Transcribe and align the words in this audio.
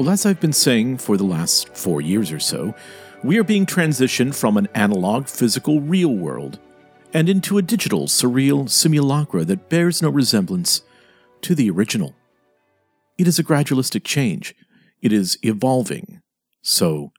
Well, 0.00 0.08
as 0.08 0.24
I've 0.24 0.40
been 0.40 0.54
saying 0.54 0.96
for 0.96 1.18
the 1.18 1.24
last 1.24 1.76
four 1.76 2.00
years 2.00 2.32
or 2.32 2.40
so, 2.40 2.74
we 3.22 3.36
are 3.36 3.44
being 3.44 3.66
transitioned 3.66 4.34
from 4.34 4.56
an 4.56 4.66
analog, 4.74 5.28
physical, 5.28 5.82
real 5.82 6.16
world 6.16 6.58
and 7.12 7.28
into 7.28 7.58
a 7.58 7.62
digital, 7.62 8.06
surreal 8.06 8.70
simulacra 8.70 9.44
that 9.44 9.68
bears 9.68 10.00
no 10.00 10.08
resemblance 10.08 10.80
to 11.42 11.54
the 11.54 11.68
original. 11.68 12.14
It 13.18 13.28
is 13.28 13.38
a 13.38 13.44
gradualistic 13.44 14.02
change. 14.02 14.54
It 15.02 15.12
is 15.12 15.38
evolving. 15.42 16.22
So, 16.62 17.12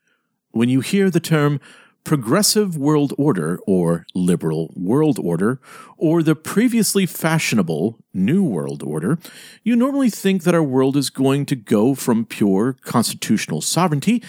when 0.50 0.67
you 0.67 0.81
hear 0.81 1.11
the 1.11 1.20
term 1.20 1.59
progressive 2.04 2.78
world 2.78 3.14
order 3.18 3.60
or 3.68 4.05
liberal 4.14 4.73
world 4.76 5.20
order 5.20 5.59
or 5.98 6.23
the 6.23 6.36
previously 6.36 7.05
fashionable 7.05 8.00
new 8.14 8.44
world 8.44 8.84
order, 8.84 9.20
you 9.64 9.76
normally 9.76 10.09
think 10.09 10.44
that 10.44 10.56
our 10.56 10.64
world 10.64 10.98
is 10.98 11.09
going 11.09 11.45
to 11.45 11.56
go 11.56 11.95
from 11.95 12.26
pure 12.26 12.76
constitutional 12.82 13.62
sovereignty 13.62 14.23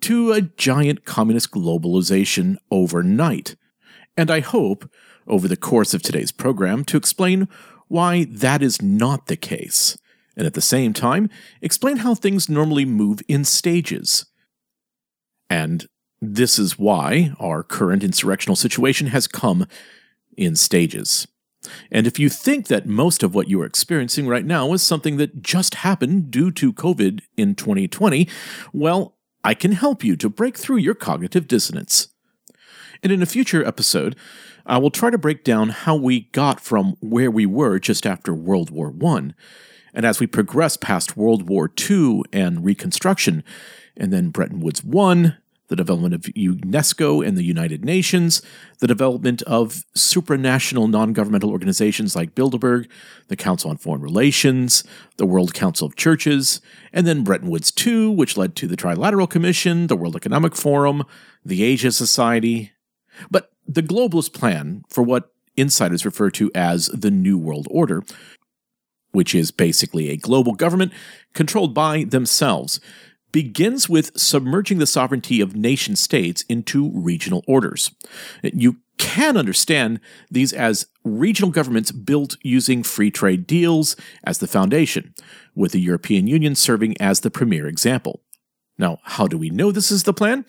to 0.00 0.32
a 0.32 0.42
giant 0.42 1.04
communist 1.04 1.52
globalization 1.52 2.56
overnight. 2.70 3.56
And 4.16 4.30
I 4.30 4.40
hope, 4.40 4.90
over 5.26 5.46
the 5.48 5.56
course 5.56 5.94
of 5.94 6.02
today's 6.02 6.32
program, 6.32 6.84
to 6.86 6.96
explain 6.96 7.48
why 7.88 8.24
that 8.24 8.62
is 8.62 8.82
not 8.82 9.26
the 9.26 9.36
case, 9.36 9.96
and 10.36 10.46
at 10.46 10.54
the 10.54 10.60
same 10.60 10.92
time, 10.92 11.30
explain 11.60 11.98
how 11.98 12.14
things 12.14 12.48
normally 12.48 12.84
move 12.84 13.20
in 13.28 13.44
stages. 13.44 14.26
And 15.48 15.86
this 16.24 16.56
is 16.56 16.78
why 16.78 17.34
our 17.40 17.64
current 17.64 18.02
insurrectional 18.02 18.56
situation 18.56 19.08
has 19.08 19.26
come 19.26 19.66
in 20.36 20.54
stages. 20.54 21.26
And 21.90 22.06
if 22.06 22.18
you 22.18 22.28
think 22.28 22.68
that 22.68 22.86
most 22.86 23.24
of 23.24 23.34
what 23.34 23.48
you 23.48 23.60
are 23.60 23.66
experiencing 23.66 24.28
right 24.28 24.44
now 24.44 24.72
is 24.72 24.82
something 24.82 25.16
that 25.16 25.42
just 25.42 25.76
happened 25.76 26.30
due 26.30 26.52
to 26.52 26.72
COVID 26.72 27.22
in 27.36 27.56
2020, 27.56 28.28
well, 28.72 29.16
I 29.42 29.54
can 29.54 29.72
help 29.72 30.04
you 30.04 30.16
to 30.16 30.28
break 30.28 30.56
through 30.56 30.76
your 30.76 30.94
cognitive 30.94 31.48
dissonance. 31.48 32.08
And 33.02 33.10
in 33.10 33.20
a 33.20 33.26
future 33.26 33.66
episode, 33.66 34.14
I 34.64 34.78
will 34.78 34.90
try 34.90 35.10
to 35.10 35.18
break 35.18 35.42
down 35.42 35.70
how 35.70 35.96
we 35.96 36.28
got 36.30 36.60
from 36.60 36.96
where 37.00 37.32
we 37.32 37.46
were 37.46 37.80
just 37.80 38.06
after 38.06 38.32
World 38.32 38.70
War 38.70 38.94
I, 39.04 39.30
and 39.92 40.06
as 40.06 40.20
we 40.20 40.28
progress 40.28 40.76
past 40.76 41.16
World 41.16 41.48
War 41.48 41.70
II 41.90 42.22
and 42.32 42.64
Reconstruction, 42.64 43.42
and 43.96 44.12
then 44.12 44.30
Bretton 44.30 44.60
Woods 44.60 44.82
I, 44.96 45.34
the 45.72 45.76
development 45.76 46.12
of 46.12 46.20
UNESCO 46.34 47.26
and 47.26 47.34
the 47.34 47.42
United 47.42 47.82
Nations, 47.82 48.42
the 48.80 48.86
development 48.86 49.40
of 49.44 49.84
supranational 49.96 50.86
non 50.90 51.14
governmental 51.14 51.50
organizations 51.50 52.14
like 52.14 52.34
Bilderberg, 52.34 52.90
the 53.28 53.36
Council 53.36 53.70
on 53.70 53.78
Foreign 53.78 54.02
Relations, 54.02 54.84
the 55.16 55.24
World 55.24 55.54
Council 55.54 55.86
of 55.86 55.96
Churches, 55.96 56.60
and 56.92 57.06
then 57.06 57.24
Bretton 57.24 57.48
Woods 57.48 57.72
II, 57.86 58.08
which 58.08 58.36
led 58.36 58.54
to 58.56 58.66
the 58.66 58.76
Trilateral 58.76 59.30
Commission, 59.30 59.86
the 59.86 59.96
World 59.96 60.14
Economic 60.14 60.54
Forum, 60.54 61.04
the 61.42 61.62
Asia 61.62 61.90
Society. 61.90 62.72
But 63.30 63.50
the 63.66 63.82
globalist 63.82 64.34
plan 64.34 64.84
for 64.90 65.02
what 65.02 65.32
insiders 65.56 66.04
refer 66.04 66.28
to 66.32 66.50
as 66.54 66.88
the 66.88 67.10
New 67.10 67.38
World 67.38 67.66
Order, 67.70 68.02
which 69.12 69.34
is 69.34 69.50
basically 69.50 70.10
a 70.10 70.18
global 70.18 70.52
government 70.52 70.92
controlled 71.32 71.72
by 71.72 72.04
themselves, 72.04 72.78
begins 73.32 73.88
with 73.88 74.16
submerging 74.18 74.78
the 74.78 74.86
sovereignty 74.86 75.40
of 75.40 75.56
nation 75.56 75.96
states 75.96 76.42
into 76.48 76.90
regional 76.94 77.42
orders. 77.48 77.90
You 78.42 78.76
can 78.98 79.36
understand 79.36 80.00
these 80.30 80.52
as 80.52 80.86
regional 81.02 81.50
governments 81.50 81.90
built 81.90 82.36
using 82.42 82.82
free 82.82 83.10
trade 83.10 83.46
deals 83.46 83.96
as 84.22 84.38
the 84.38 84.46
foundation, 84.46 85.14
with 85.54 85.72
the 85.72 85.80
European 85.80 86.26
Union 86.26 86.54
serving 86.54 87.00
as 87.00 87.20
the 87.20 87.30
premier 87.30 87.66
example. 87.66 88.22
Now, 88.78 88.98
how 89.02 89.26
do 89.26 89.36
we 89.36 89.50
know 89.50 89.70
this 89.70 89.90
is 89.90 90.04
the 90.04 90.14
plan? 90.14 90.44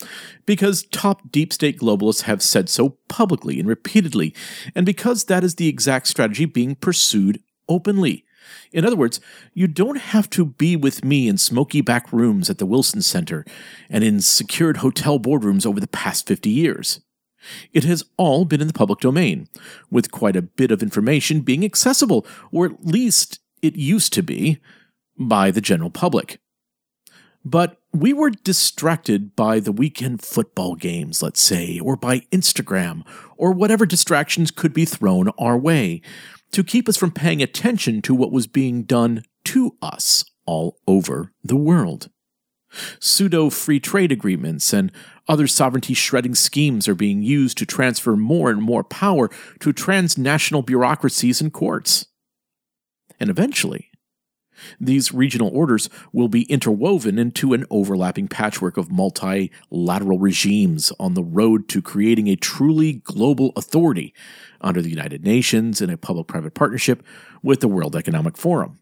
Because 0.46 0.84
top 0.84 1.30
deep 1.30 1.52
state 1.52 1.78
globalists 1.78 2.22
have 2.22 2.42
said 2.42 2.68
so 2.68 2.98
publicly 3.08 3.58
and 3.58 3.68
repeatedly, 3.68 4.34
and 4.74 4.86
because 4.86 5.24
that 5.24 5.44
is 5.44 5.56
the 5.56 5.68
exact 5.68 6.06
strategy 6.06 6.44
being 6.44 6.74
pursued 6.74 7.42
openly. 7.68 8.24
In 8.72 8.84
other 8.84 8.96
words, 8.96 9.20
you 9.52 9.66
don't 9.66 9.98
have 9.98 10.28
to 10.30 10.44
be 10.44 10.76
with 10.76 11.04
me 11.04 11.28
in 11.28 11.38
smoky 11.38 11.80
back 11.80 12.12
rooms 12.12 12.50
at 12.50 12.58
the 12.58 12.66
Wilson 12.66 13.02
Center 13.02 13.44
and 13.88 14.04
in 14.04 14.20
secured 14.20 14.78
hotel 14.78 15.18
boardrooms 15.18 15.66
over 15.66 15.80
the 15.80 15.86
past 15.86 16.26
50 16.26 16.50
years. 16.50 17.00
It 17.72 17.84
has 17.84 18.04
all 18.16 18.44
been 18.44 18.60
in 18.60 18.66
the 18.66 18.72
public 18.72 19.00
domain, 19.00 19.48
with 19.90 20.10
quite 20.10 20.36
a 20.36 20.42
bit 20.42 20.70
of 20.70 20.82
information 20.82 21.40
being 21.40 21.64
accessible, 21.64 22.26
or 22.50 22.66
at 22.66 22.86
least 22.86 23.40
it 23.62 23.76
used 23.76 24.12
to 24.14 24.22
be, 24.22 24.60
by 25.18 25.50
the 25.50 25.60
general 25.60 25.90
public. 25.90 26.40
But 27.44 27.78
we 27.92 28.12
were 28.12 28.30
distracted 28.30 29.36
by 29.36 29.60
the 29.60 29.72
weekend 29.72 30.22
football 30.22 30.74
games, 30.74 31.22
let's 31.22 31.42
say, 31.42 31.78
or 31.78 31.96
by 31.96 32.20
Instagram, 32.32 33.02
or 33.36 33.52
whatever 33.52 33.84
distractions 33.84 34.50
could 34.50 34.72
be 34.72 34.86
thrown 34.86 35.28
our 35.38 35.58
way, 35.58 36.00
to 36.54 36.62
keep 36.62 36.88
us 36.88 36.96
from 36.96 37.10
paying 37.10 37.42
attention 37.42 38.00
to 38.00 38.14
what 38.14 38.30
was 38.30 38.46
being 38.46 38.84
done 38.84 39.24
to 39.44 39.76
us 39.82 40.24
all 40.46 40.78
over 40.86 41.32
the 41.42 41.56
world. 41.56 42.10
Pseudo 43.00 43.50
free 43.50 43.80
trade 43.80 44.12
agreements 44.12 44.72
and 44.72 44.92
other 45.26 45.48
sovereignty 45.48 45.94
shredding 45.94 46.36
schemes 46.36 46.86
are 46.86 46.94
being 46.94 47.22
used 47.22 47.58
to 47.58 47.66
transfer 47.66 48.14
more 48.14 48.50
and 48.50 48.62
more 48.62 48.84
power 48.84 49.30
to 49.58 49.72
transnational 49.72 50.62
bureaucracies 50.62 51.40
and 51.40 51.52
courts. 51.52 52.06
And 53.18 53.30
eventually, 53.30 53.90
these 54.80 55.12
regional 55.12 55.50
orders 55.54 55.88
will 56.12 56.28
be 56.28 56.42
interwoven 56.44 57.18
into 57.18 57.52
an 57.52 57.64
overlapping 57.70 58.28
patchwork 58.28 58.76
of 58.76 58.90
multilateral 58.90 60.18
regimes 60.18 60.92
on 60.98 61.14
the 61.14 61.24
road 61.24 61.68
to 61.68 61.82
creating 61.82 62.28
a 62.28 62.36
truly 62.36 62.94
global 62.94 63.52
authority 63.56 64.14
under 64.60 64.80
the 64.80 64.90
United 64.90 65.24
Nations 65.24 65.80
in 65.80 65.90
a 65.90 65.96
public 65.96 66.26
private 66.26 66.54
partnership 66.54 67.02
with 67.42 67.60
the 67.60 67.68
World 67.68 67.94
Economic 67.94 68.36
Forum. 68.36 68.78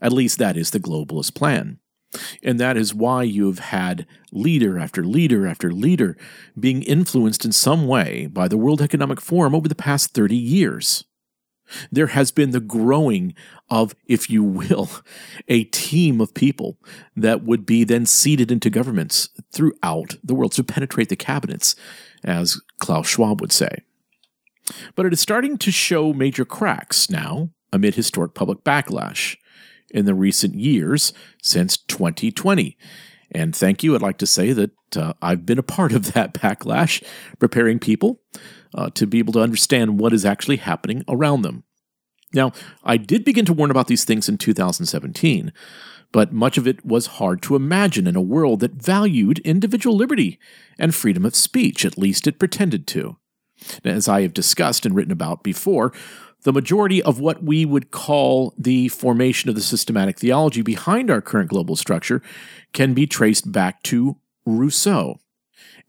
At 0.00 0.12
least 0.12 0.38
that 0.38 0.56
is 0.56 0.70
the 0.70 0.80
globalist 0.80 1.34
plan. 1.34 1.78
And 2.42 2.60
that 2.60 2.76
is 2.76 2.94
why 2.94 3.24
you've 3.24 3.58
had 3.58 4.06
leader 4.32 4.78
after 4.78 5.04
leader 5.04 5.46
after 5.46 5.72
leader 5.72 6.16
being 6.58 6.82
influenced 6.82 7.44
in 7.44 7.52
some 7.52 7.86
way 7.86 8.26
by 8.26 8.48
the 8.48 8.56
World 8.56 8.80
Economic 8.80 9.20
Forum 9.20 9.54
over 9.54 9.68
the 9.68 9.74
past 9.74 10.14
30 10.14 10.36
years. 10.36 11.04
There 11.90 12.08
has 12.08 12.30
been 12.30 12.50
the 12.50 12.60
growing 12.60 13.34
of, 13.68 13.94
if 14.06 14.30
you 14.30 14.42
will, 14.42 14.90
a 15.48 15.64
team 15.64 16.20
of 16.20 16.34
people 16.34 16.78
that 17.16 17.42
would 17.42 17.66
be 17.66 17.84
then 17.84 18.06
seated 18.06 18.50
into 18.50 18.70
governments 18.70 19.28
throughout 19.52 20.16
the 20.22 20.34
world 20.34 20.52
to 20.52 20.64
penetrate 20.64 21.08
the 21.08 21.16
cabinets, 21.16 21.74
as 22.24 22.60
Klaus 22.78 23.08
Schwab 23.08 23.40
would 23.40 23.52
say. 23.52 23.82
But 24.94 25.06
it 25.06 25.12
is 25.12 25.20
starting 25.20 25.58
to 25.58 25.70
show 25.70 26.12
major 26.12 26.44
cracks 26.44 27.08
now 27.08 27.50
amid 27.72 27.94
historic 27.94 28.34
public 28.34 28.64
backlash 28.64 29.36
in 29.90 30.04
the 30.04 30.14
recent 30.14 30.54
years 30.54 31.12
since 31.42 31.76
2020. 31.76 32.76
And 33.30 33.54
thank 33.54 33.82
you. 33.82 33.94
I'd 33.94 34.02
like 34.02 34.18
to 34.18 34.26
say 34.26 34.52
that 34.52 34.96
uh, 34.96 35.12
I've 35.20 35.44
been 35.44 35.58
a 35.58 35.64
part 35.64 35.92
of 35.92 36.12
that 36.12 36.34
backlash, 36.34 37.02
preparing 37.38 37.78
people 37.78 38.20
uh, 38.74 38.90
to 38.90 39.06
be 39.06 39.18
able 39.18 39.32
to 39.34 39.40
understand 39.40 39.98
what 39.98 40.12
is 40.12 40.24
actually 40.24 40.56
happening 40.56 41.04
around 41.08 41.42
them. 41.42 41.64
Now, 42.32 42.52
I 42.84 42.96
did 42.96 43.24
begin 43.24 43.44
to 43.46 43.52
warn 43.52 43.70
about 43.70 43.86
these 43.86 44.04
things 44.04 44.28
in 44.28 44.38
2017, 44.38 45.52
but 46.12 46.32
much 46.32 46.58
of 46.58 46.66
it 46.66 46.84
was 46.84 47.06
hard 47.06 47.42
to 47.42 47.56
imagine 47.56 48.06
in 48.06 48.16
a 48.16 48.22
world 48.22 48.60
that 48.60 48.72
valued 48.72 49.38
individual 49.40 49.96
liberty 49.96 50.38
and 50.78 50.94
freedom 50.94 51.24
of 51.24 51.36
speech, 51.36 51.84
at 51.84 51.98
least 51.98 52.26
it 52.26 52.38
pretended 52.38 52.86
to. 52.88 53.16
As 53.84 54.08
I 54.08 54.22
have 54.22 54.34
discussed 54.34 54.84
and 54.84 54.94
written 54.94 55.12
about 55.12 55.42
before, 55.42 55.92
the 56.42 56.52
majority 56.52 57.02
of 57.02 57.18
what 57.18 57.42
we 57.42 57.64
would 57.64 57.90
call 57.90 58.54
the 58.58 58.88
formation 58.88 59.48
of 59.48 59.56
the 59.56 59.62
systematic 59.62 60.18
theology 60.18 60.62
behind 60.62 61.10
our 61.10 61.20
current 61.20 61.50
global 61.50 61.74
structure 61.74 62.22
can 62.72 62.94
be 62.94 63.06
traced 63.06 63.50
back 63.50 63.82
to 63.84 64.16
Rousseau, 64.44 65.18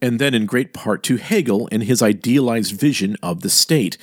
and 0.01 0.19
then 0.19 0.33
in 0.33 0.45
great 0.45 0.73
part 0.73 1.03
to 1.03 1.17
Hegel 1.17 1.67
and 1.71 1.83
his 1.83 2.01
idealized 2.01 2.79
vision 2.79 3.15
of 3.23 3.41
the 3.41 3.49
state, 3.49 3.97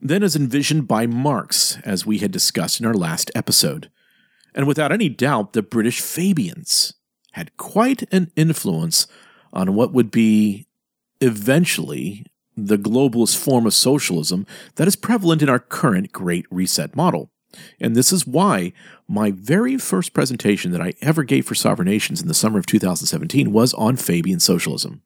then 0.00 0.22
as 0.22 0.36
envisioned 0.36 0.86
by 0.86 1.06
Marx, 1.06 1.78
as 1.84 2.06
we 2.06 2.18
had 2.18 2.30
discussed 2.30 2.80
in 2.80 2.86
our 2.86 2.94
last 2.94 3.30
episode. 3.34 3.90
And 4.54 4.66
without 4.66 4.92
any 4.92 5.08
doubt, 5.08 5.52
the 5.52 5.62
British 5.62 6.00
Fabians 6.00 6.94
had 7.32 7.56
quite 7.56 8.02
an 8.12 8.30
influence 8.36 9.06
on 9.52 9.74
what 9.74 9.92
would 9.92 10.10
be 10.10 10.66
eventually 11.20 12.24
the 12.56 12.78
globalist 12.78 13.36
form 13.36 13.66
of 13.66 13.74
socialism 13.74 14.46
that 14.76 14.88
is 14.88 14.96
prevalent 14.96 15.42
in 15.42 15.48
our 15.48 15.58
current 15.58 16.12
Great 16.12 16.46
Reset 16.50 16.96
model. 16.96 17.30
And 17.80 17.94
this 17.94 18.12
is 18.12 18.26
why 18.26 18.72
my 19.08 19.30
very 19.30 19.76
first 19.76 20.12
presentation 20.12 20.72
that 20.72 20.80
I 20.80 20.94
ever 21.00 21.22
gave 21.22 21.46
for 21.46 21.54
Sovereign 21.54 21.88
Nations 21.88 22.20
in 22.20 22.28
the 22.28 22.34
summer 22.34 22.58
of 22.58 22.66
2017 22.66 23.52
was 23.52 23.74
on 23.74 23.96
Fabian 23.96 24.40
socialism. 24.40 25.02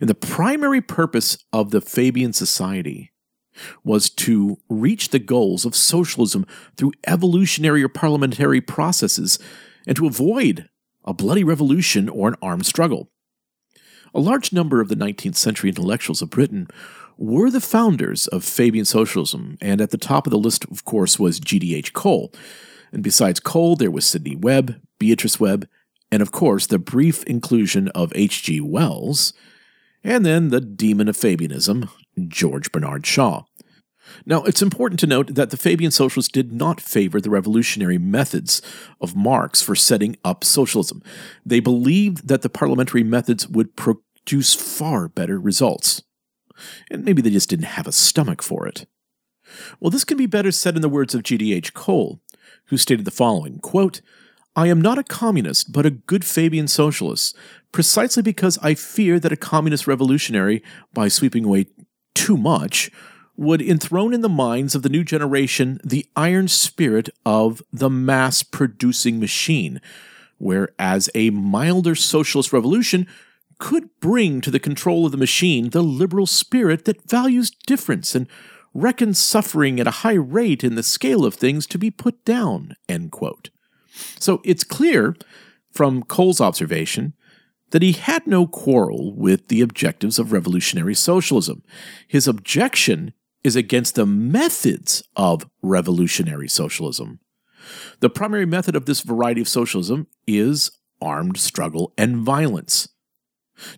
And 0.00 0.08
the 0.08 0.14
primary 0.14 0.80
purpose 0.80 1.38
of 1.52 1.70
the 1.70 1.80
Fabian 1.80 2.32
Society 2.32 3.12
was 3.82 4.08
to 4.10 4.58
reach 4.68 5.08
the 5.08 5.18
goals 5.18 5.64
of 5.64 5.74
socialism 5.74 6.46
through 6.76 6.92
evolutionary 7.06 7.82
or 7.82 7.88
parliamentary 7.88 8.60
processes 8.60 9.38
and 9.86 9.96
to 9.96 10.06
avoid 10.06 10.68
a 11.04 11.14
bloody 11.14 11.42
revolution 11.42 12.08
or 12.08 12.28
an 12.28 12.36
armed 12.42 12.66
struggle. 12.66 13.10
A 14.14 14.20
large 14.20 14.52
number 14.52 14.80
of 14.80 14.88
the 14.88 14.94
19th 14.94 15.36
century 15.36 15.70
intellectuals 15.70 16.22
of 16.22 16.30
Britain 16.30 16.68
were 17.16 17.50
the 17.50 17.60
founders 17.60 18.26
of 18.28 18.44
Fabian 18.44 18.84
socialism, 18.84 19.58
and 19.60 19.80
at 19.80 19.90
the 19.90 19.98
top 19.98 20.26
of 20.26 20.30
the 20.30 20.38
list, 20.38 20.64
of 20.70 20.84
course, 20.84 21.18
was 21.18 21.40
G.D.H. 21.40 21.92
Cole. 21.92 22.32
And 22.92 23.02
besides 23.02 23.40
Cole, 23.40 23.76
there 23.76 23.90
was 23.90 24.06
Sidney 24.06 24.36
Webb, 24.36 24.80
Beatrice 24.98 25.40
Webb, 25.40 25.68
and 26.10 26.22
of 26.22 26.32
course, 26.32 26.66
the 26.66 26.78
brief 26.78 27.22
inclusion 27.24 27.88
of 27.88 28.12
H.G. 28.14 28.60
Wells, 28.60 29.32
and 30.02 30.24
then 30.24 30.48
the 30.48 30.60
demon 30.60 31.08
of 31.08 31.16
Fabianism, 31.16 31.88
George 32.28 32.72
Bernard 32.72 33.06
Shaw. 33.06 33.44
Now, 34.24 34.42
it's 34.44 34.62
important 34.62 35.00
to 35.00 35.06
note 35.06 35.34
that 35.34 35.50
the 35.50 35.56
Fabian 35.56 35.90
socialists 35.90 36.32
did 36.32 36.52
not 36.52 36.80
favor 36.80 37.20
the 37.20 37.30
revolutionary 37.30 37.98
methods 37.98 38.62
of 39.00 39.14
Marx 39.14 39.60
for 39.60 39.74
setting 39.74 40.16
up 40.24 40.44
socialism. 40.44 41.02
They 41.44 41.60
believed 41.60 42.28
that 42.28 42.42
the 42.42 42.48
parliamentary 42.48 43.02
methods 43.02 43.46
would 43.48 43.76
produce 43.76 44.54
far 44.54 45.08
better 45.08 45.38
results. 45.38 46.02
And 46.90 47.04
maybe 47.04 47.22
they 47.22 47.30
just 47.30 47.50
didn't 47.50 47.66
have 47.66 47.86
a 47.86 47.92
stomach 47.92 48.42
for 48.42 48.66
it. 48.66 48.86
Well, 49.80 49.90
this 49.90 50.04
can 50.04 50.16
be 50.16 50.26
better 50.26 50.52
said 50.52 50.76
in 50.76 50.82
the 50.82 50.88
words 50.88 51.14
of 51.14 51.22
G.D.H. 51.22 51.74
Cole, 51.74 52.20
who 52.66 52.76
stated 52.76 53.04
the 53.04 53.10
following 53.10 53.58
quote, 53.60 54.00
I 54.56 54.66
am 54.66 54.80
not 54.80 54.98
a 54.98 55.04
communist, 55.04 55.72
but 55.72 55.86
a 55.86 55.90
good 55.90 56.24
Fabian 56.24 56.68
socialist, 56.68 57.36
precisely 57.72 58.22
because 58.22 58.58
I 58.62 58.74
fear 58.74 59.20
that 59.20 59.32
a 59.32 59.36
communist 59.36 59.86
revolutionary, 59.86 60.62
by 60.92 61.08
sweeping 61.08 61.44
away 61.44 61.66
too 62.14 62.36
much, 62.36 62.90
would 63.36 63.62
enthrone 63.62 64.12
in 64.12 64.20
the 64.20 64.28
minds 64.28 64.74
of 64.74 64.82
the 64.82 64.88
new 64.88 65.04
generation 65.04 65.80
the 65.84 66.04
iron 66.16 66.48
spirit 66.48 67.08
of 67.24 67.62
the 67.72 67.88
mass 67.88 68.42
producing 68.42 69.20
machine, 69.20 69.80
whereas 70.38 71.08
a 71.14 71.30
milder 71.30 71.94
socialist 71.94 72.52
revolution 72.52 73.06
could 73.58 73.88
bring 74.00 74.40
to 74.40 74.50
the 74.50 74.60
control 74.60 75.06
of 75.06 75.12
the 75.12 75.18
machine 75.18 75.70
the 75.70 75.82
liberal 75.82 76.26
spirit 76.26 76.84
that 76.84 77.08
values 77.08 77.50
difference 77.66 78.14
and 78.14 78.26
reckons 78.74 79.18
suffering 79.18 79.80
at 79.80 79.86
a 79.86 80.02
high 80.02 80.14
rate 80.14 80.62
in 80.62 80.74
the 80.74 80.82
scale 80.82 81.24
of 81.24 81.34
things 81.34 81.66
to 81.66 81.78
be 81.78 81.90
put 81.90 82.24
down. 82.24 82.74
End 82.88 83.10
quote. 83.10 83.50
So 84.18 84.40
it's 84.44 84.64
clear 84.64 85.16
from 85.72 86.02
Cole's 86.02 86.40
observation 86.40 87.14
that 87.70 87.82
he 87.82 87.92
had 87.92 88.26
no 88.26 88.46
quarrel 88.46 89.14
with 89.14 89.48
the 89.48 89.60
objectives 89.60 90.18
of 90.18 90.32
revolutionary 90.32 90.94
socialism. 90.94 91.62
His 92.06 92.26
objection 92.26 93.12
is 93.44 93.56
against 93.56 93.94
the 93.94 94.06
methods 94.06 95.02
of 95.16 95.48
revolutionary 95.62 96.48
socialism. 96.48 97.20
The 98.00 98.10
primary 98.10 98.46
method 98.46 98.74
of 98.74 98.86
this 98.86 99.02
variety 99.02 99.40
of 99.40 99.48
socialism 99.48 100.06
is 100.26 100.70
armed 101.00 101.36
struggle 101.36 101.92
and 101.96 102.16
violence. 102.16 102.88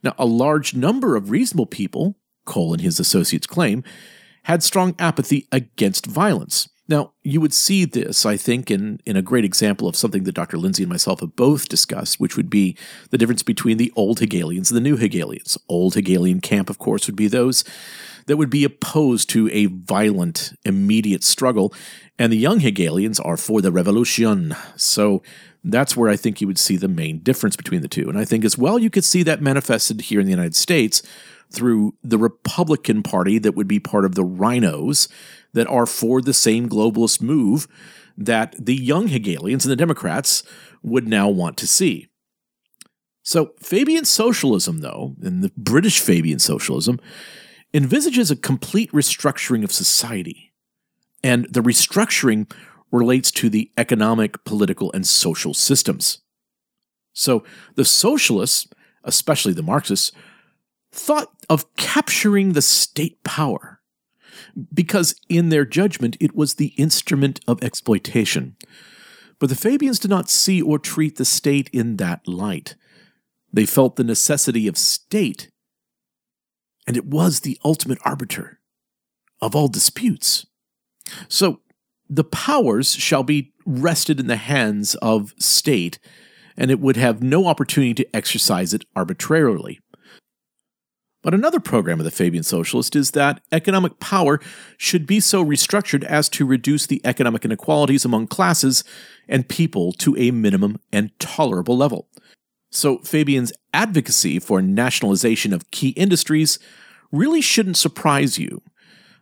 Now, 0.02 0.14
a 0.18 0.26
large 0.26 0.74
number 0.74 1.16
of 1.16 1.30
reasonable 1.30 1.66
people, 1.66 2.16
Cole 2.44 2.72
and 2.72 2.80
his 2.80 3.00
associates 3.00 3.46
claim, 3.46 3.82
had 4.44 4.62
strong 4.62 4.94
apathy 4.98 5.46
against 5.52 6.06
violence. 6.06 6.69
Now, 6.90 7.12
you 7.22 7.40
would 7.40 7.54
see 7.54 7.84
this, 7.84 8.26
I 8.26 8.36
think, 8.36 8.68
in, 8.68 8.98
in 9.06 9.16
a 9.16 9.22
great 9.22 9.44
example 9.44 9.86
of 9.86 9.94
something 9.94 10.24
that 10.24 10.34
Dr. 10.34 10.58
Lindsay 10.58 10.82
and 10.82 10.90
myself 10.90 11.20
have 11.20 11.36
both 11.36 11.68
discussed, 11.68 12.18
which 12.18 12.36
would 12.36 12.50
be 12.50 12.76
the 13.10 13.16
difference 13.16 13.44
between 13.44 13.76
the 13.76 13.92
old 13.94 14.18
Hegelians 14.18 14.72
and 14.72 14.76
the 14.76 14.80
new 14.80 14.96
Hegelians. 14.96 15.56
Old 15.68 15.94
Hegelian 15.94 16.40
camp, 16.40 16.68
of 16.68 16.78
course, 16.78 17.06
would 17.06 17.14
be 17.14 17.28
those 17.28 17.62
that 18.26 18.38
would 18.38 18.50
be 18.50 18.64
opposed 18.64 19.30
to 19.30 19.48
a 19.52 19.66
violent, 19.66 20.52
immediate 20.64 21.22
struggle, 21.22 21.72
and 22.18 22.32
the 22.32 22.36
young 22.36 22.58
Hegelians 22.58 23.20
are 23.20 23.36
for 23.36 23.62
the 23.62 23.70
revolution. 23.70 24.56
So 24.74 25.22
that's 25.62 25.96
where 25.96 26.10
I 26.10 26.16
think 26.16 26.40
you 26.40 26.48
would 26.48 26.58
see 26.58 26.76
the 26.76 26.88
main 26.88 27.20
difference 27.20 27.54
between 27.54 27.82
the 27.82 27.88
two. 27.88 28.08
And 28.08 28.18
I 28.18 28.24
think 28.24 28.44
as 28.44 28.58
well 28.58 28.80
you 28.80 28.90
could 28.90 29.04
see 29.04 29.22
that 29.22 29.40
manifested 29.40 30.00
here 30.00 30.18
in 30.18 30.26
the 30.26 30.32
United 30.32 30.56
States 30.56 31.04
through 31.52 31.94
the 32.02 32.18
Republican 32.18 33.02
Party 33.02 33.38
that 33.38 33.54
would 33.54 33.68
be 33.68 33.80
part 33.80 34.04
of 34.04 34.14
the 34.14 34.24
RINOs 34.24 35.08
that 35.52 35.66
are 35.66 35.86
for 35.86 36.22
the 36.22 36.34
same 36.34 36.68
globalist 36.68 37.20
move 37.20 37.66
that 38.16 38.54
the 38.58 38.74
young 38.74 39.08
Hegelians 39.08 39.64
and 39.64 39.72
the 39.72 39.76
Democrats 39.76 40.42
would 40.82 41.08
now 41.08 41.28
want 41.28 41.56
to 41.58 41.66
see. 41.66 42.08
So, 43.22 43.52
Fabian 43.60 44.04
socialism, 44.04 44.78
though, 44.78 45.14
and 45.22 45.42
the 45.42 45.52
British 45.56 46.00
Fabian 46.00 46.38
socialism, 46.38 47.00
envisages 47.72 48.30
a 48.30 48.36
complete 48.36 48.90
restructuring 48.92 49.62
of 49.62 49.72
society. 49.72 50.52
And 51.22 51.46
the 51.50 51.60
restructuring 51.60 52.50
relates 52.90 53.30
to 53.32 53.48
the 53.48 53.70
economic, 53.76 54.42
political, 54.44 54.90
and 54.92 55.06
social 55.06 55.54
systems. 55.54 56.22
So, 57.12 57.44
the 57.74 57.84
socialists, 57.84 58.68
especially 59.04 59.52
the 59.52 59.62
Marxists, 59.62 60.12
thought 60.92 61.28
of 61.48 61.74
capturing 61.76 62.52
the 62.52 62.62
state 62.62 63.22
power 63.24 63.80
because 64.72 65.14
in 65.28 65.48
their 65.48 65.64
judgment 65.64 66.16
it 66.20 66.34
was 66.34 66.54
the 66.54 66.72
instrument 66.76 67.40
of 67.46 67.62
exploitation. 67.62 68.56
But 69.38 69.48
the 69.48 69.56
Fabians 69.56 69.98
did 69.98 70.10
not 70.10 70.28
see 70.28 70.60
or 70.60 70.78
treat 70.78 71.16
the 71.16 71.24
state 71.24 71.70
in 71.72 71.96
that 71.96 72.26
light. 72.28 72.76
They 73.52 73.66
felt 73.66 73.96
the 73.96 74.04
necessity 74.04 74.68
of 74.68 74.76
state, 74.76 75.50
and 76.86 76.96
it 76.96 77.06
was 77.06 77.40
the 77.40 77.58
ultimate 77.64 77.98
arbiter 78.04 78.60
of 79.40 79.56
all 79.56 79.68
disputes. 79.68 80.46
So 81.28 81.60
the 82.08 82.24
powers 82.24 82.92
shall 82.92 83.22
be 83.22 83.52
rested 83.64 84.20
in 84.20 84.26
the 84.26 84.36
hands 84.36 84.94
of 84.96 85.32
state, 85.38 85.98
and 86.56 86.70
it 86.70 86.80
would 86.80 86.96
have 86.96 87.22
no 87.22 87.46
opportunity 87.46 87.94
to 87.94 88.16
exercise 88.16 88.74
it 88.74 88.84
arbitrarily. 88.94 89.80
But 91.22 91.34
another 91.34 91.60
program 91.60 92.00
of 92.00 92.04
the 92.04 92.10
Fabian 92.10 92.42
Socialist 92.42 92.96
is 92.96 93.10
that 93.10 93.42
economic 93.52 94.00
power 94.00 94.40
should 94.78 95.06
be 95.06 95.20
so 95.20 95.44
restructured 95.44 96.02
as 96.04 96.28
to 96.30 96.46
reduce 96.46 96.86
the 96.86 97.00
economic 97.04 97.44
inequalities 97.44 98.04
among 98.04 98.28
classes 98.28 98.84
and 99.28 99.48
people 99.48 99.92
to 99.94 100.16
a 100.16 100.30
minimum 100.30 100.80
and 100.92 101.16
tolerable 101.18 101.76
level. 101.76 102.08
So, 102.72 102.98
Fabian's 102.98 103.52
advocacy 103.74 104.38
for 104.38 104.62
nationalization 104.62 105.52
of 105.52 105.70
key 105.70 105.90
industries 105.90 106.58
really 107.12 107.40
shouldn't 107.40 107.76
surprise 107.76 108.38
you. 108.38 108.62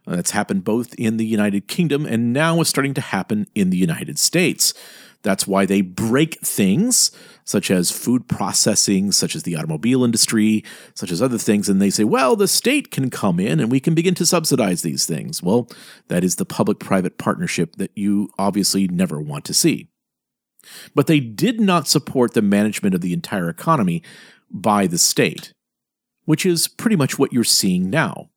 That's 0.06 0.30
happened 0.30 0.64
both 0.64 0.94
in 0.94 1.16
the 1.16 1.26
United 1.26 1.66
Kingdom 1.66 2.06
and 2.06 2.32
now 2.32 2.60
is 2.60 2.68
starting 2.68 2.94
to 2.94 3.00
happen 3.00 3.46
in 3.54 3.70
the 3.70 3.76
United 3.76 4.18
States. 4.18 4.72
That's 5.22 5.46
why 5.46 5.66
they 5.66 5.80
break 5.80 6.40
things 6.40 7.10
such 7.44 7.70
as 7.70 7.90
food 7.90 8.28
processing, 8.28 9.10
such 9.10 9.34
as 9.34 9.42
the 9.42 9.56
automobile 9.56 10.04
industry, 10.04 10.62
such 10.94 11.10
as 11.10 11.22
other 11.22 11.38
things, 11.38 11.68
and 11.68 11.80
they 11.80 11.88
say, 11.90 12.04
well, 12.04 12.36
the 12.36 12.46
state 12.46 12.90
can 12.90 13.08
come 13.08 13.40
in 13.40 13.58
and 13.58 13.70
we 13.70 13.80
can 13.80 13.94
begin 13.94 14.14
to 14.16 14.26
subsidize 14.26 14.82
these 14.82 15.06
things. 15.06 15.42
Well, 15.42 15.66
that 16.08 16.22
is 16.22 16.36
the 16.36 16.44
public 16.44 16.78
private 16.78 17.16
partnership 17.16 17.76
that 17.76 17.90
you 17.96 18.28
obviously 18.38 18.86
never 18.86 19.18
want 19.18 19.46
to 19.46 19.54
see. 19.54 19.88
But 20.94 21.06
they 21.06 21.20
did 21.20 21.58
not 21.58 21.88
support 21.88 22.34
the 22.34 22.42
management 22.42 22.94
of 22.94 23.00
the 23.00 23.14
entire 23.14 23.48
economy 23.48 24.02
by 24.50 24.86
the 24.86 24.98
state, 24.98 25.52
which 26.26 26.44
is 26.44 26.68
pretty 26.68 26.96
much 26.96 27.18
what 27.18 27.32
you're 27.32 27.44
seeing 27.44 27.88
now. 27.88 28.28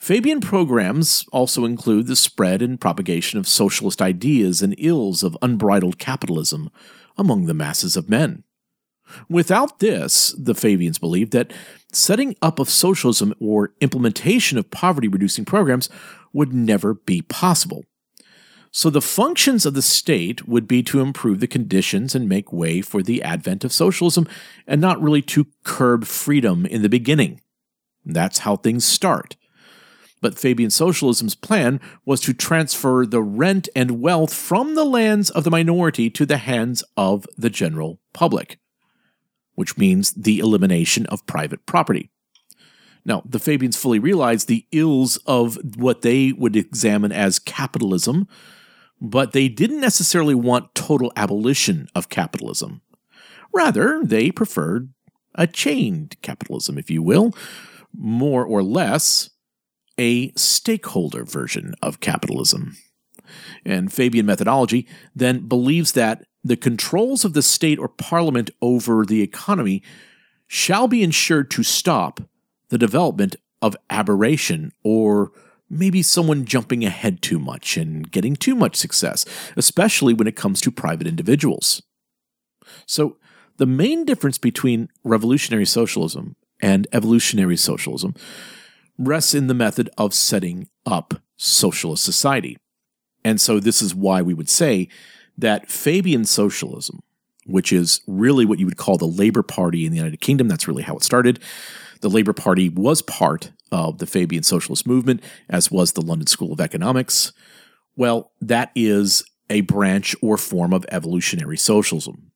Fabian 0.00 0.40
programs 0.40 1.26
also 1.30 1.66
include 1.66 2.06
the 2.06 2.16
spread 2.16 2.62
and 2.62 2.80
propagation 2.80 3.38
of 3.38 3.46
socialist 3.46 4.00
ideas 4.00 4.62
and 4.62 4.74
ills 4.78 5.22
of 5.22 5.36
unbridled 5.42 5.98
capitalism 5.98 6.70
among 7.18 7.44
the 7.44 7.54
masses 7.54 7.98
of 7.98 8.08
men. 8.08 8.42
Without 9.28 9.78
this, 9.78 10.34
the 10.38 10.54
Fabians 10.54 10.98
believed 10.98 11.32
that 11.32 11.52
setting 11.92 12.34
up 12.40 12.58
of 12.58 12.70
socialism 12.70 13.34
or 13.40 13.74
implementation 13.82 14.56
of 14.56 14.70
poverty 14.70 15.06
reducing 15.06 15.44
programs 15.44 15.90
would 16.32 16.54
never 16.54 16.94
be 16.94 17.20
possible. 17.20 17.84
So 18.70 18.88
the 18.88 19.02
functions 19.02 19.66
of 19.66 19.74
the 19.74 19.82
state 19.82 20.48
would 20.48 20.66
be 20.66 20.82
to 20.84 21.00
improve 21.00 21.40
the 21.40 21.46
conditions 21.46 22.14
and 22.14 22.26
make 22.26 22.52
way 22.52 22.80
for 22.80 23.02
the 23.02 23.22
advent 23.22 23.64
of 23.64 23.72
socialism 23.72 24.26
and 24.66 24.80
not 24.80 25.02
really 25.02 25.22
to 25.22 25.48
curb 25.62 26.06
freedom 26.06 26.64
in 26.64 26.80
the 26.80 26.88
beginning. 26.88 27.42
That's 28.02 28.38
how 28.38 28.56
things 28.56 28.86
start. 28.86 29.36
But 30.20 30.38
Fabian 30.38 30.70
socialism's 30.70 31.34
plan 31.34 31.80
was 32.04 32.20
to 32.22 32.34
transfer 32.34 33.06
the 33.06 33.22
rent 33.22 33.68
and 33.74 34.02
wealth 34.02 34.34
from 34.34 34.74
the 34.74 34.84
lands 34.84 35.30
of 35.30 35.44
the 35.44 35.50
minority 35.50 36.10
to 36.10 36.26
the 36.26 36.36
hands 36.36 36.84
of 36.96 37.26
the 37.38 37.50
general 37.50 38.00
public, 38.12 38.58
which 39.54 39.78
means 39.78 40.12
the 40.12 40.38
elimination 40.38 41.06
of 41.06 41.26
private 41.26 41.64
property. 41.64 42.10
Now, 43.04 43.22
the 43.24 43.38
Fabians 43.38 43.78
fully 43.78 43.98
realized 43.98 44.46
the 44.46 44.66
ills 44.72 45.16
of 45.26 45.58
what 45.76 46.02
they 46.02 46.32
would 46.32 46.54
examine 46.54 47.12
as 47.12 47.38
capitalism, 47.38 48.28
but 49.00 49.32
they 49.32 49.48
didn't 49.48 49.80
necessarily 49.80 50.34
want 50.34 50.74
total 50.74 51.10
abolition 51.16 51.88
of 51.94 52.10
capitalism. 52.10 52.82
Rather, 53.54 54.02
they 54.04 54.30
preferred 54.30 54.92
a 55.34 55.46
chained 55.46 56.16
capitalism, 56.20 56.76
if 56.76 56.90
you 56.90 57.02
will, 57.02 57.34
more 57.96 58.44
or 58.44 58.62
less 58.62 59.29
a 60.00 60.32
stakeholder 60.34 61.24
version 61.24 61.74
of 61.82 62.00
capitalism. 62.00 62.76
And 63.64 63.92
Fabian 63.92 64.24
methodology 64.24 64.88
then 65.14 65.46
believes 65.46 65.92
that 65.92 66.24
the 66.42 66.56
controls 66.56 67.24
of 67.24 67.34
the 67.34 67.42
state 67.42 67.78
or 67.78 67.86
parliament 67.86 68.50
over 68.62 69.04
the 69.04 69.20
economy 69.20 69.82
shall 70.46 70.88
be 70.88 71.02
ensured 71.02 71.50
to 71.50 71.62
stop 71.62 72.20
the 72.70 72.78
development 72.78 73.36
of 73.60 73.76
aberration 73.90 74.72
or 74.82 75.32
maybe 75.68 76.02
someone 76.02 76.46
jumping 76.46 76.82
ahead 76.82 77.20
too 77.20 77.38
much 77.38 77.76
and 77.76 78.10
getting 78.10 78.34
too 78.34 78.54
much 78.54 78.76
success, 78.76 79.26
especially 79.56 80.14
when 80.14 80.26
it 80.26 80.34
comes 80.34 80.62
to 80.62 80.70
private 80.72 81.06
individuals. 81.06 81.82
So, 82.86 83.18
the 83.58 83.66
main 83.66 84.06
difference 84.06 84.38
between 84.38 84.88
revolutionary 85.04 85.66
socialism 85.66 86.36
and 86.62 86.86
evolutionary 86.92 87.58
socialism 87.58 88.14
rests 89.00 89.34
in 89.34 89.46
the 89.48 89.54
method 89.54 89.90
of 89.98 90.14
setting 90.14 90.68
up 90.86 91.14
socialist 91.36 92.04
society. 92.04 92.58
And 93.24 93.40
so, 93.40 93.58
this 93.58 93.82
is 93.82 93.94
why 93.94 94.22
we 94.22 94.34
would 94.34 94.48
say 94.48 94.88
that 95.36 95.70
Fabian 95.70 96.24
socialism, 96.24 97.00
which 97.46 97.72
is 97.72 98.00
really 98.06 98.44
what 98.44 98.58
you 98.58 98.66
would 98.66 98.76
call 98.76 98.98
the 98.98 99.06
Labor 99.06 99.42
Party 99.42 99.84
in 99.84 99.92
the 99.92 99.98
United 99.98 100.20
Kingdom, 100.20 100.48
that's 100.48 100.68
really 100.68 100.82
how 100.82 100.96
it 100.96 101.02
started, 101.02 101.40
the 102.00 102.10
Labour 102.10 102.32
Party 102.32 102.68
was 102.68 103.02
part 103.02 103.52
of 103.72 103.98
the 103.98 104.06
Fabian 104.06 104.42
socialist 104.42 104.86
movement, 104.86 105.22
as 105.48 105.70
was 105.70 105.92
the 105.92 106.02
London 106.02 106.26
School 106.26 106.52
of 106.52 106.60
Economics. 106.60 107.32
Well, 107.96 108.32
that 108.40 108.70
is 108.74 109.24
a 109.48 109.62
branch 109.62 110.14
or 110.22 110.36
form 110.36 110.72
of 110.72 110.86
evolutionary 110.90 111.56
socialism. 111.56 112.30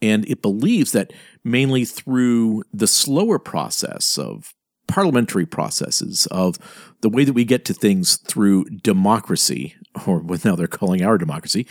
And 0.00 0.28
it 0.28 0.42
believes 0.42 0.92
that 0.92 1.12
mainly 1.42 1.84
through 1.84 2.62
the 2.72 2.86
slower 2.86 3.38
process 3.38 4.18
of 4.18 4.54
parliamentary 4.88 5.46
processes, 5.46 6.26
of 6.30 6.58
the 7.02 7.08
way 7.08 7.24
that 7.24 7.34
we 7.34 7.44
get 7.44 7.64
to 7.66 7.74
things 7.74 8.16
through 8.16 8.64
democracy, 8.64 9.76
or 10.06 10.18
what 10.18 10.44
now 10.44 10.56
they're 10.56 10.66
calling 10.66 11.04
our 11.04 11.18
democracy, 11.18 11.66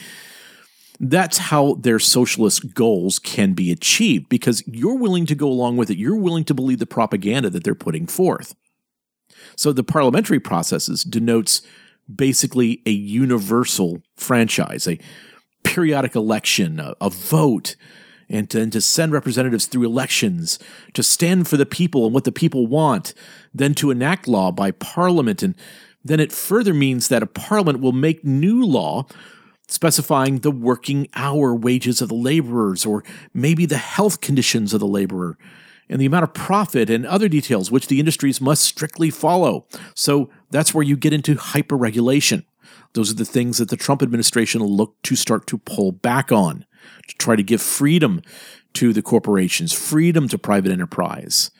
that's 1.00 1.38
how 1.38 1.75
their 1.75 2.00
socialist 2.00 2.74
goals 2.74 3.19
can 3.19 3.53
be 3.53 3.71
achieved 3.71 4.29
because 4.29 4.63
you're 4.67 4.97
willing 4.97 5.25
to 5.27 5.36
go 5.36 5.47
along 5.47 5.77
with 5.77 5.89
it. 5.89 5.97
You're 5.97 6.15
willing 6.15 6.43
to 6.45 6.53
believe 6.53 6.79
the 6.79 6.86
propaganda 6.88 7.50
that 7.50 7.63
they're 7.63 7.75
putting 7.75 8.07
forth. 8.07 8.55
So 9.55 9.71
the 9.71 9.83
parliamentary 9.83 10.39
processes 10.39 11.03
denotes 11.03 11.62
basically 12.13 12.81
a 12.86 12.91
universal 12.91 14.01
franchise, 14.15 14.88
a 14.88 15.00
periodic 15.63 16.15
election, 16.15 16.79
a, 16.79 16.95
a 17.01 17.09
vote, 17.09 17.75
and 18.29 18.50
to, 18.50 18.69
to 18.69 18.81
send 18.81 19.12
representatives 19.12 19.65
through 19.65 19.86
elections, 19.86 20.60
to 20.93 21.03
stand 21.03 21.48
for 21.48 21.57
the 21.57 21.65
people 21.65 22.05
and 22.05 22.13
what 22.13 22.24
the 22.24 22.31
people 22.31 22.67
want, 22.67 23.13
then 23.53 23.74
to 23.75 23.91
enact 23.91 24.27
law 24.27 24.51
by 24.51 24.72
parliament. 24.72 25.41
And 25.41 25.55
then 26.03 26.19
it 26.19 26.31
further 26.31 26.74
means 26.74 27.07
that 27.07 27.24
a 27.24 27.27
parliament 27.27 27.79
will 27.79 27.93
make 27.93 28.25
new 28.25 28.65
law 28.65 29.05
specifying 29.67 30.39
the 30.39 30.51
working 30.51 31.07
hour 31.13 31.53
wages 31.53 32.01
of 32.01 32.10
the 32.10 32.15
laborers, 32.15 32.86
or 32.86 33.03
maybe 33.34 33.65
the 33.65 33.77
health 33.77 34.22
conditions 34.22 34.74
of 34.74 34.79
the 34.79 34.88
laborer, 34.88 35.38
and 35.89 36.00
the 36.00 36.05
amount 36.05 36.24
of 36.24 36.34
profit 36.34 36.89
and 36.89 37.05
other 37.05 37.27
details 37.27 37.72
which 37.72 37.88
the 37.88 38.00
industries 38.00 38.41
must 38.41 38.63
strictly 38.63 39.10
follow. 39.10 39.65
So 39.93 40.29
that's 40.51 40.74
where 40.74 40.84
you 40.84 40.96
get 40.96 41.13
into 41.13 41.36
hyperregulation. 41.36 42.46
Those 42.93 43.12
are 43.12 43.15
the 43.15 43.25
things 43.25 43.57
that 43.57 43.69
the 43.69 43.77
Trump 43.77 44.01
administration 44.01 44.62
will 44.62 44.75
look 44.75 45.01
to 45.03 45.15
start 45.15 45.48
to 45.48 45.57
pull 45.57 45.91
back 45.91 46.31
on, 46.31 46.65
to 47.08 47.15
try 47.15 47.36
to 47.36 47.44
give 47.44 47.62
freedom 47.62 48.22
to 48.74 48.94
the 48.94 49.01
corporations, 49.01 49.74
freedom 49.74 50.27
to 50.27 50.38
private 50.38 50.72
enterprise. 50.72 51.51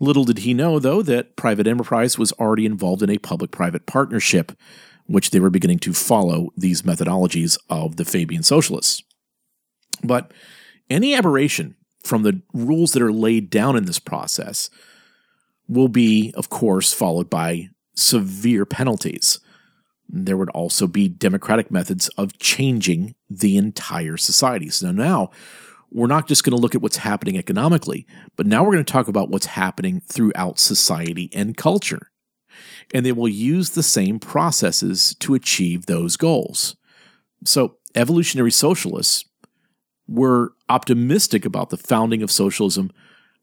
Little 0.00 0.24
did 0.24 0.38
he 0.38 0.54
know, 0.54 0.78
though, 0.78 1.02
that 1.02 1.36
private 1.36 1.66
enterprise 1.66 2.18
was 2.18 2.32
already 2.32 2.66
involved 2.66 3.02
in 3.02 3.10
a 3.10 3.18
public 3.18 3.50
private 3.50 3.86
partnership 3.86 4.52
which 5.06 5.30
they 5.30 5.40
were 5.40 5.50
beginning 5.50 5.78
to 5.80 5.92
follow 5.92 6.50
these 6.56 6.82
methodologies 6.82 7.58
of 7.68 7.96
the 7.96 8.04
Fabian 8.04 8.42
socialists. 8.42 9.02
But 10.02 10.32
any 10.88 11.14
aberration 11.14 11.76
from 12.02 12.22
the 12.22 12.42
rules 12.52 12.92
that 12.92 13.02
are 13.02 13.12
laid 13.12 13.50
down 13.50 13.76
in 13.76 13.84
this 13.84 13.98
process 13.98 14.70
will 15.68 15.88
be, 15.88 16.32
of 16.36 16.50
course, 16.50 16.92
followed 16.92 17.30
by 17.30 17.68
severe 17.94 18.66
penalties. 18.66 19.40
There 20.08 20.36
would 20.36 20.50
also 20.50 20.86
be 20.86 21.08
democratic 21.08 21.70
methods 21.70 22.08
of 22.10 22.38
changing 22.38 23.14
the 23.28 23.56
entire 23.56 24.16
society. 24.16 24.70
So 24.70 24.92
now 24.92 25.30
we're 25.90 26.06
not 26.06 26.28
just 26.28 26.44
going 26.44 26.56
to 26.56 26.60
look 26.60 26.74
at 26.74 26.82
what's 26.82 26.98
happening 26.98 27.36
economically, 27.36 28.06
but 28.36 28.46
now 28.46 28.62
we're 28.62 28.72
going 28.72 28.84
to 28.84 28.92
talk 28.92 29.08
about 29.08 29.30
what's 29.30 29.46
happening 29.46 30.00
throughout 30.00 30.58
society 30.58 31.30
and 31.32 31.56
culture 31.56 32.10
and 32.92 33.04
they 33.04 33.12
will 33.12 33.28
use 33.28 33.70
the 33.70 33.82
same 33.82 34.18
processes 34.18 35.14
to 35.20 35.34
achieve 35.34 35.86
those 35.86 36.16
goals. 36.16 36.76
So, 37.44 37.76
evolutionary 37.94 38.50
socialists 38.50 39.24
were 40.06 40.52
optimistic 40.68 41.44
about 41.44 41.70
the 41.70 41.76
founding 41.76 42.22
of 42.22 42.30
socialism 42.30 42.90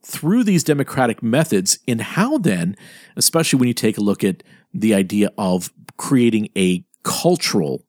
through 0.04 0.44
these 0.44 0.64
democratic 0.64 1.22
methods, 1.22 1.80
in 1.86 2.00
how 2.00 2.38
then, 2.38 2.76
especially 3.16 3.60
when 3.60 3.68
you 3.68 3.74
take 3.74 3.98
a 3.98 4.02
look 4.02 4.24
at 4.24 4.44
the 4.74 4.94
idea 4.94 5.32
of 5.38 5.72
creating 5.98 6.50
a 6.58 6.86
cultural 7.04 7.86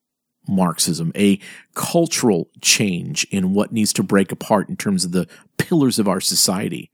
Marxism, 0.48 1.12
a 1.14 1.38
cultural 1.74 2.50
change 2.60 3.24
in 3.30 3.54
what 3.54 3.72
needs 3.72 3.92
to 3.92 4.02
break 4.02 4.32
apart 4.32 4.68
in 4.68 4.76
terms 4.76 5.04
of 5.04 5.12
the 5.12 5.28
pillars 5.56 5.98
of 5.98 6.08
our 6.08 6.20
society. 6.20 6.90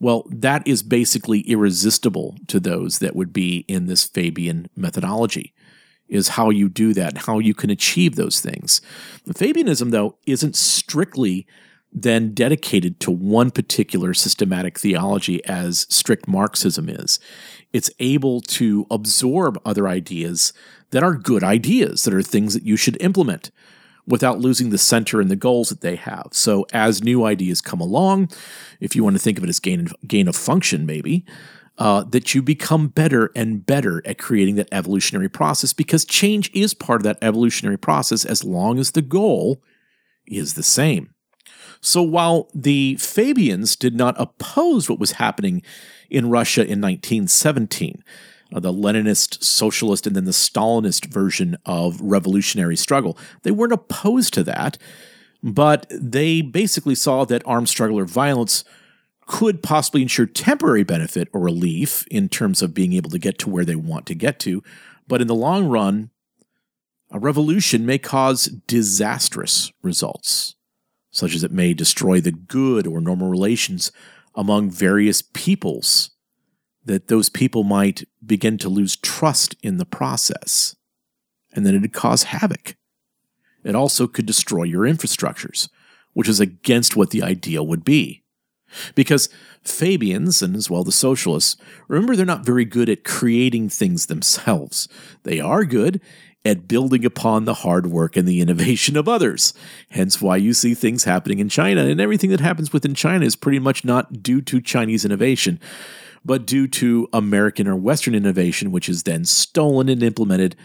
Well, 0.00 0.26
that 0.30 0.66
is 0.66 0.82
basically 0.82 1.40
irresistible 1.40 2.36
to 2.48 2.58
those 2.58 2.98
that 2.98 3.14
would 3.14 3.32
be 3.32 3.64
in 3.68 3.86
this 3.86 4.04
Fabian 4.04 4.68
methodology, 4.74 5.54
is 6.08 6.28
how 6.28 6.50
you 6.50 6.68
do 6.68 6.94
that, 6.94 7.18
how 7.18 7.38
you 7.38 7.54
can 7.54 7.70
achieve 7.70 8.16
those 8.16 8.40
things. 8.40 8.80
The 9.24 9.34
Fabianism, 9.34 9.90
though, 9.90 10.16
isn't 10.26 10.56
strictly 10.56 11.46
then 11.98 12.34
dedicated 12.34 13.00
to 13.00 13.10
one 13.10 13.50
particular 13.50 14.12
systematic 14.12 14.78
theology 14.78 15.42
as 15.46 15.86
strict 15.88 16.28
Marxism 16.28 16.90
is. 16.90 17.18
It's 17.72 17.90
able 17.98 18.42
to 18.42 18.86
absorb 18.90 19.58
other 19.64 19.88
ideas 19.88 20.52
that 20.90 21.02
are 21.02 21.14
good 21.14 21.42
ideas, 21.42 22.04
that 22.04 22.12
are 22.12 22.22
things 22.22 22.52
that 22.52 22.64
you 22.64 22.76
should 22.76 23.00
implement 23.00 23.50
without 24.06 24.38
losing 24.38 24.68
the 24.68 24.78
center 24.78 25.22
and 25.22 25.30
the 25.30 25.36
goals 25.36 25.70
that 25.70 25.80
they 25.80 25.96
have. 25.96 26.28
So 26.32 26.66
as 26.70 27.02
new 27.02 27.24
ideas 27.24 27.62
come 27.62 27.80
along, 27.80 28.28
if 28.78 28.94
you 28.94 29.02
want 29.02 29.16
to 29.16 29.22
think 29.22 29.38
of 29.38 29.44
it 29.44 29.48
as 29.48 29.58
gain 29.58 29.88
gain 30.06 30.28
of 30.28 30.36
function, 30.36 30.84
maybe. 30.86 31.24
Uh, 31.78 32.02
that 32.04 32.34
you 32.34 32.40
become 32.40 32.88
better 32.88 33.30
and 33.36 33.66
better 33.66 34.00
at 34.06 34.16
creating 34.16 34.54
that 34.54 34.68
evolutionary 34.72 35.28
process 35.28 35.74
because 35.74 36.06
change 36.06 36.50
is 36.54 36.72
part 36.72 37.00
of 37.00 37.04
that 37.04 37.18
evolutionary 37.20 37.76
process 37.76 38.24
as 38.24 38.42
long 38.42 38.78
as 38.78 38.92
the 38.92 39.02
goal 39.02 39.62
is 40.26 40.54
the 40.54 40.62
same. 40.62 41.10
So 41.80 42.02
while 42.02 42.48
the 42.54 42.96
Fabians 42.96 43.76
did 43.76 43.94
not 43.94 44.14
oppose 44.18 44.88
what 44.88 44.98
was 44.98 45.12
happening 45.12 45.62
in 46.10 46.30
Russia 46.30 46.60
in 46.60 46.80
1917, 46.80 48.02
uh, 48.54 48.60
the 48.60 48.72
Leninist, 48.72 49.42
socialist, 49.42 50.06
and 50.06 50.14
then 50.14 50.24
the 50.24 50.30
Stalinist 50.30 51.06
version 51.06 51.56
of 51.66 52.00
revolutionary 52.00 52.76
struggle. 52.76 53.18
They 53.42 53.50
weren't 53.50 53.72
opposed 53.72 54.34
to 54.34 54.44
that, 54.44 54.78
but 55.42 55.86
they 55.90 56.42
basically 56.42 56.94
saw 56.94 57.24
that 57.24 57.42
armed 57.44 57.68
struggle 57.68 57.98
or 57.98 58.04
violence 58.04 58.64
could 59.26 59.62
possibly 59.62 60.02
ensure 60.02 60.26
temporary 60.26 60.84
benefit 60.84 61.28
or 61.32 61.40
relief 61.40 62.06
in 62.10 62.28
terms 62.28 62.62
of 62.62 62.72
being 62.72 62.92
able 62.92 63.10
to 63.10 63.18
get 63.18 63.38
to 63.38 63.50
where 63.50 63.64
they 63.64 63.74
want 63.74 64.06
to 64.06 64.14
get 64.14 64.38
to. 64.40 64.62
But 65.08 65.20
in 65.20 65.26
the 65.26 65.34
long 65.34 65.66
run, 65.66 66.10
a 67.10 67.18
revolution 67.18 67.86
may 67.86 67.98
cause 67.98 68.46
disastrous 68.66 69.72
results, 69.82 70.55
such 71.16 71.34
as 71.34 71.42
it 71.42 71.50
may 71.50 71.72
destroy 71.72 72.20
the 72.20 72.30
good 72.30 72.86
or 72.86 73.00
normal 73.00 73.30
relations 73.30 73.90
among 74.34 74.70
various 74.70 75.22
peoples 75.22 76.10
that 76.84 77.08
those 77.08 77.30
people 77.30 77.64
might 77.64 78.06
begin 78.24 78.58
to 78.58 78.68
lose 78.68 78.96
trust 78.96 79.56
in 79.62 79.78
the 79.78 79.86
process, 79.86 80.76
and 81.54 81.64
then 81.64 81.74
it'd 81.74 81.94
cause 81.94 82.24
havoc. 82.24 82.76
It 83.64 83.74
also 83.74 84.06
could 84.06 84.26
destroy 84.26 84.64
your 84.64 84.82
infrastructures, 84.82 85.70
which 86.12 86.28
is 86.28 86.38
against 86.38 86.96
what 86.96 87.10
the 87.10 87.22
ideal 87.22 87.66
would 87.66 87.82
be. 87.82 88.22
Because 88.94 89.30
Fabians, 89.64 90.42
and 90.42 90.54
as 90.54 90.68
well 90.68 90.84
the 90.84 90.92
socialists, 90.92 91.56
remember 91.88 92.14
they're 92.14 92.26
not 92.26 92.44
very 92.44 92.66
good 92.66 92.90
at 92.90 93.04
creating 93.04 93.70
things 93.70 94.04
themselves. 94.04 94.86
They 95.22 95.40
are 95.40 95.64
good 95.64 95.98
at 96.46 96.68
building 96.68 97.04
upon 97.04 97.44
the 97.44 97.54
hard 97.54 97.88
work 97.88 98.16
and 98.16 98.26
the 98.26 98.40
innovation 98.40 98.96
of 98.96 99.08
others. 99.08 99.52
Hence 99.90 100.20
why 100.20 100.36
you 100.36 100.52
see 100.54 100.74
things 100.74 101.04
happening 101.04 101.38
in 101.38 101.48
China, 101.48 101.84
and 101.84 102.00
everything 102.00 102.30
that 102.30 102.40
happens 102.40 102.72
within 102.72 102.94
China 102.94 103.24
is 103.24 103.36
pretty 103.36 103.58
much 103.58 103.84
not 103.84 104.22
due 104.22 104.40
to 104.42 104.60
Chinese 104.60 105.04
innovation, 105.04 105.60
but 106.24 106.46
due 106.46 106.66
to 106.68 107.08
American 107.12 107.68
or 107.68 107.76
Western 107.76 108.14
innovation, 108.14 108.72
which 108.72 108.88
is 108.88 109.02
then 109.02 109.24
stolen 109.24 109.88
and 109.88 110.02
implemented 110.02 110.56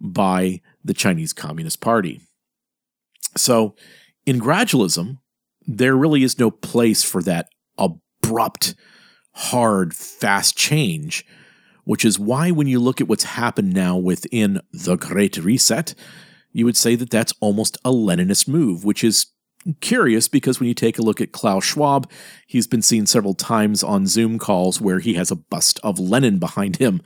by 0.00 0.60
the 0.84 0.94
Chinese 0.94 1.32
Communist 1.32 1.80
Party. 1.80 2.20
So, 3.36 3.74
in 4.26 4.40
gradualism, 4.40 5.18
there 5.66 5.96
really 5.96 6.22
is 6.22 6.38
no 6.38 6.50
place 6.50 7.02
for 7.02 7.22
that 7.22 7.48
abrupt, 7.76 8.74
hard, 9.32 9.94
fast 9.94 10.56
change 10.56 11.24
which 11.88 12.04
is 12.04 12.18
why 12.18 12.50
when 12.50 12.66
you 12.66 12.78
look 12.78 13.00
at 13.00 13.08
what's 13.08 13.24
happened 13.24 13.72
now 13.72 13.96
within 13.96 14.60
the 14.74 14.94
Great 14.96 15.38
Reset, 15.38 15.94
you 16.52 16.66
would 16.66 16.76
say 16.76 16.94
that 16.94 17.08
that's 17.08 17.32
almost 17.40 17.78
a 17.82 17.88
Leninist 17.88 18.46
move, 18.46 18.84
which 18.84 19.02
is 19.02 19.28
curious 19.80 20.28
because 20.28 20.60
when 20.60 20.68
you 20.68 20.74
take 20.74 20.98
a 20.98 21.02
look 21.02 21.18
at 21.18 21.32
Klaus 21.32 21.64
Schwab, 21.64 22.10
he's 22.46 22.66
been 22.66 22.82
seen 22.82 23.06
several 23.06 23.32
times 23.32 23.82
on 23.82 24.06
Zoom 24.06 24.38
calls 24.38 24.82
where 24.82 24.98
he 24.98 25.14
has 25.14 25.30
a 25.30 25.36
bust 25.36 25.80
of 25.82 25.98
Lenin 25.98 26.38
behind 26.38 26.76
him. 26.76 27.00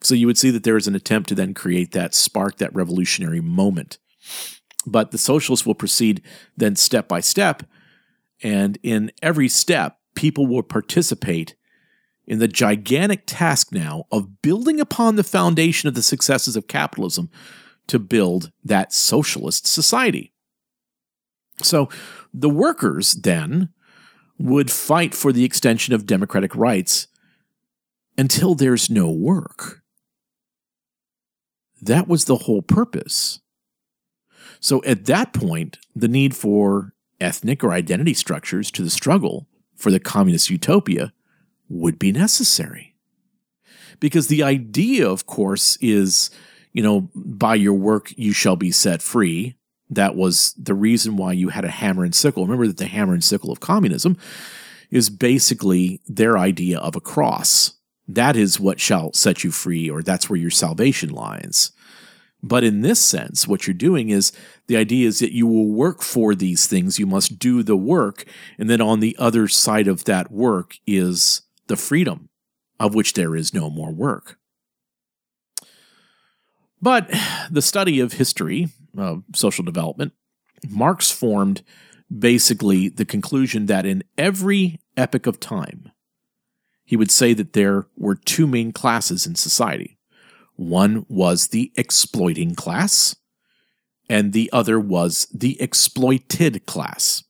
So 0.00 0.16
you 0.16 0.26
would 0.26 0.36
see 0.36 0.50
that 0.50 0.64
there 0.64 0.76
is 0.76 0.88
an 0.88 0.96
attempt 0.96 1.28
to 1.28 1.36
then 1.36 1.54
create 1.54 1.92
that 1.92 2.12
spark, 2.12 2.58
that 2.58 2.74
revolutionary 2.74 3.40
moment. 3.40 3.98
But 4.84 5.12
the 5.12 5.18
socialists 5.18 5.64
will 5.64 5.76
proceed 5.76 6.22
then 6.56 6.74
step 6.74 7.06
by 7.06 7.20
step. 7.20 7.62
And 8.42 8.80
in 8.82 9.12
every 9.22 9.48
step, 9.48 9.96
people 10.16 10.48
will 10.48 10.64
participate 10.64 11.54
in 12.26 12.38
the 12.38 12.48
gigantic 12.48 13.22
task 13.26 13.72
now 13.72 14.04
of 14.10 14.40
building 14.42 14.80
upon 14.80 15.16
the 15.16 15.24
foundation 15.24 15.88
of 15.88 15.94
the 15.94 16.02
successes 16.02 16.56
of 16.56 16.68
capitalism 16.68 17.30
to 17.86 17.98
build 17.98 18.50
that 18.64 18.92
socialist 18.92 19.66
society. 19.66 20.32
So 21.62 21.88
the 22.32 22.48
workers 22.48 23.12
then 23.12 23.68
would 24.38 24.70
fight 24.70 25.14
for 25.14 25.32
the 25.32 25.44
extension 25.44 25.94
of 25.94 26.06
democratic 26.06 26.54
rights 26.56 27.06
until 28.16 28.54
there's 28.54 28.90
no 28.90 29.10
work. 29.10 29.82
That 31.80 32.08
was 32.08 32.24
the 32.24 32.36
whole 32.36 32.62
purpose. 32.62 33.40
So 34.60 34.82
at 34.84 35.04
that 35.06 35.32
point, 35.32 35.78
the 35.94 36.08
need 36.08 36.34
for 36.34 36.94
ethnic 37.20 37.62
or 37.62 37.72
identity 37.72 38.14
structures 38.14 38.70
to 38.72 38.82
the 38.82 38.90
struggle 38.90 39.46
for 39.76 39.90
the 39.90 40.00
communist 40.00 40.50
utopia 40.50 41.12
would 41.68 41.98
be 41.98 42.12
necessary. 42.12 42.94
Because 44.00 44.28
the 44.28 44.42
idea, 44.42 45.08
of 45.08 45.26
course, 45.26 45.78
is, 45.80 46.30
you 46.72 46.82
know, 46.82 47.08
by 47.14 47.54
your 47.54 47.74
work 47.74 48.12
you 48.16 48.32
shall 48.32 48.56
be 48.56 48.70
set 48.70 49.02
free. 49.02 49.56
That 49.88 50.16
was 50.16 50.54
the 50.58 50.74
reason 50.74 51.16
why 51.16 51.32
you 51.32 51.50
had 51.50 51.64
a 51.64 51.70
hammer 51.70 52.04
and 52.04 52.14
sickle. 52.14 52.44
Remember 52.44 52.66
that 52.66 52.78
the 52.78 52.86
hammer 52.86 53.14
and 53.14 53.22
sickle 53.22 53.52
of 53.52 53.60
communism 53.60 54.16
is 54.90 55.10
basically 55.10 56.00
their 56.06 56.36
idea 56.38 56.78
of 56.78 56.96
a 56.96 57.00
cross. 57.00 57.74
That 58.06 58.36
is 58.36 58.60
what 58.60 58.80
shall 58.80 59.12
set 59.12 59.44
you 59.44 59.50
free, 59.50 59.88
or 59.88 60.02
that's 60.02 60.28
where 60.28 60.38
your 60.38 60.50
salvation 60.50 61.10
lies. 61.10 61.72
But 62.42 62.62
in 62.62 62.82
this 62.82 63.00
sense, 63.00 63.48
what 63.48 63.66
you're 63.66 63.72
doing 63.72 64.10
is 64.10 64.30
the 64.66 64.76
idea 64.76 65.08
is 65.08 65.20
that 65.20 65.32
you 65.32 65.46
will 65.46 65.68
work 65.68 66.02
for 66.02 66.34
these 66.34 66.66
things. 66.66 66.98
You 66.98 67.06
must 67.06 67.38
do 67.38 67.62
the 67.62 67.76
work. 67.76 68.26
And 68.58 68.68
then 68.68 68.82
on 68.82 69.00
the 69.00 69.16
other 69.18 69.48
side 69.48 69.88
of 69.88 70.04
that 70.04 70.30
work 70.30 70.76
is 70.86 71.40
the 71.66 71.76
freedom 71.76 72.28
of 72.78 72.94
which 72.94 73.14
there 73.14 73.36
is 73.36 73.54
no 73.54 73.70
more 73.70 73.92
work. 73.92 74.38
But 76.82 77.10
the 77.50 77.62
study 77.62 78.00
of 78.00 78.14
history, 78.14 78.68
of 78.96 79.22
social 79.34 79.64
development, 79.64 80.12
Marx 80.68 81.10
formed 81.10 81.62
basically 82.16 82.88
the 82.88 83.04
conclusion 83.04 83.66
that 83.66 83.86
in 83.86 84.04
every 84.18 84.80
epoch 84.96 85.26
of 85.26 85.40
time, 85.40 85.90
he 86.84 86.96
would 86.96 87.10
say 87.10 87.32
that 87.32 87.54
there 87.54 87.86
were 87.96 88.14
two 88.14 88.46
main 88.46 88.72
classes 88.72 89.26
in 89.26 89.34
society. 89.34 89.98
One 90.56 91.06
was 91.08 91.48
the 91.48 91.72
exploiting 91.76 92.54
class, 92.54 93.16
and 94.08 94.32
the 94.32 94.50
other 94.52 94.78
was 94.78 95.26
the 95.32 95.60
exploited 95.60 96.66
class. 96.66 97.24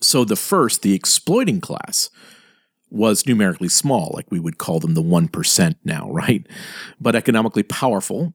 So 0.00 0.24
the 0.24 0.36
first, 0.36 0.82
the 0.82 0.94
exploiting 0.94 1.60
class, 1.60 2.10
was 2.90 3.26
numerically 3.26 3.68
small, 3.68 4.12
like 4.14 4.30
we 4.30 4.40
would 4.40 4.58
call 4.58 4.80
them 4.80 4.94
the 4.94 5.02
1% 5.02 5.76
now, 5.84 6.10
right? 6.12 6.46
But 7.00 7.16
economically 7.16 7.62
powerful. 7.62 8.34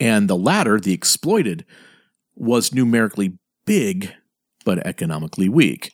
And 0.00 0.28
the 0.28 0.36
latter, 0.36 0.80
the 0.80 0.92
exploited, 0.92 1.64
was 2.34 2.74
numerically 2.74 3.38
big, 3.64 4.12
but 4.64 4.84
economically 4.86 5.48
weak. 5.48 5.92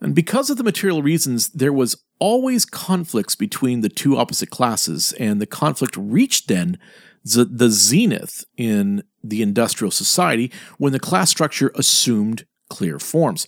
And 0.00 0.14
because 0.14 0.50
of 0.50 0.56
the 0.56 0.64
material 0.64 1.02
reasons, 1.02 1.48
there 1.48 1.72
was 1.72 2.02
always 2.18 2.64
conflicts 2.64 3.34
between 3.34 3.80
the 3.80 3.88
two 3.88 4.16
opposite 4.16 4.50
classes, 4.50 5.12
and 5.14 5.40
the 5.40 5.46
conflict 5.46 5.96
reached 5.96 6.48
then 6.48 6.78
the, 7.24 7.44
the 7.44 7.70
zenith 7.70 8.44
in 8.56 9.02
the 9.24 9.42
industrial 9.42 9.90
society 9.90 10.52
when 10.78 10.92
the 10.92 11.00
class 11.00 11.30
structure 11.30 11.72
assumed 11.74 12.46
clear 12.68 12.98
forms. 12.98 13.46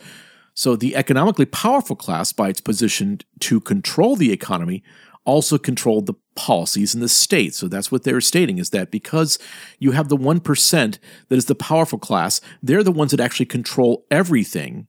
So 0.59 0.75
the 0.75 0.97
economically 0.97 1.47
powerful 1.47 1.95
class, 1.95 2.33
by 2.33 2.49
its 2.49 2.61
position 2.61 3.21
to 3.39 3.61
control 3.61 4.17
the 4.17 4.33
economy, 4.33 4.83
also 5.25 5.57
controlled 5.57 6.07
the 6.07 6.15
policies 6.35 6.97
in 6.97 7.01
the 7.01 7.09
state. 7.09 7.55
So 7.55 7.69
that's 7.69 7.93
what 7.93 8.03
they're 8.03 8.21
stating 8.21 8.59
is 8.59 8.71
that 8.71 8.91
because 8.91 9.39
you 9.79 9.93
have 9.93 10.09
the 10.09 10.17
1% 10.17 10.99
that 11.29 11.37
is 11.37 11.45
the 11.45 11.55
powerful 11.55 12.01
class, 12.01 12.41
they're 12.61 12.83
the 12.83 12.91
ones 12.91 13.13
that 13.13 13.21
actually 13.21 13.47
control 13.47 14.05
everything 14.11 14.89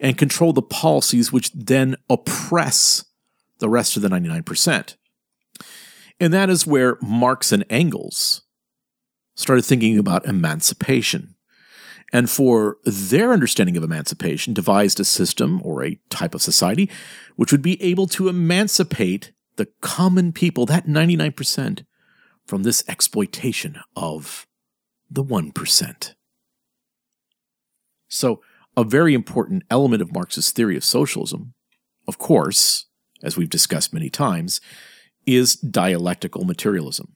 and 0.00 0.18
control 0.18 0.52
the 0.52 0.60
policies 0.60 1.32
which 1.32 1.52
then 1.52 1.94
oppress 2.10 3.04
the 3.60 3.68
rest 3.68 3.94
of 3.94 4.02
the 4.02 4.08
99%. 4.08 4.96
And 6.18 6.32
that 6.32 6.50
is 6.50 6.66
where 6.66 6.98
Marx 7.00 7.52
and 7.52 7.64
Engels 7.70 8.42
started 9.36 9.64
thinking 9.64 10.00
about 10.00 10.26
emancipation 10.26 11.35
and 12.12 12.30
for 12.30 12.78
their 12.84 13.32
understanding 13.32 13.76
of 13.76 13.82
emancipation, 13.82 14.54
devised 14.54 15.00
a 15.00 15.04
system 15.04 15.60
or 15.64 15.84
a 15.84 15.98
type 16.08 16.34
of 16.34 16.42
society 16.42 16.88
which 17.36 17.52
would 17.52 17.62
be 17.62 17.82
able 17.82 18.06
to 18.06 18.28
emancipate 18.28 19.32
the 19.56 19.66
common 19.80 20.32
people, 20.32 20.66
that 20.66 20.86
99%, 20.86 21.84
from 22.46 22.62
this 22.62 22.84
exploitation 22.88 23.80
of 23.96 24.46
the 25.10 25.24
1%. 25.24 26.14
So, 28.08 28.40
a 28.76 28.84
very 28.84 29.14
important 29.14 29.64
element 29.70 30.02
of 30.02 30.12
Marx's 30.12 30.50
theory 30.50 30.76
of 30.76 30.84
socialism, 30.84 31.54
of 32.06 32.18
course, 32.18 32.86
as 33.22 33.36
we've 33.36 33.50
discussed 33.50 33.94
many 33.94 34.10
times, 34.10 34.60
is 35.24 35.56
dialectical 35.56 36.44
materialism. 36.44 37.15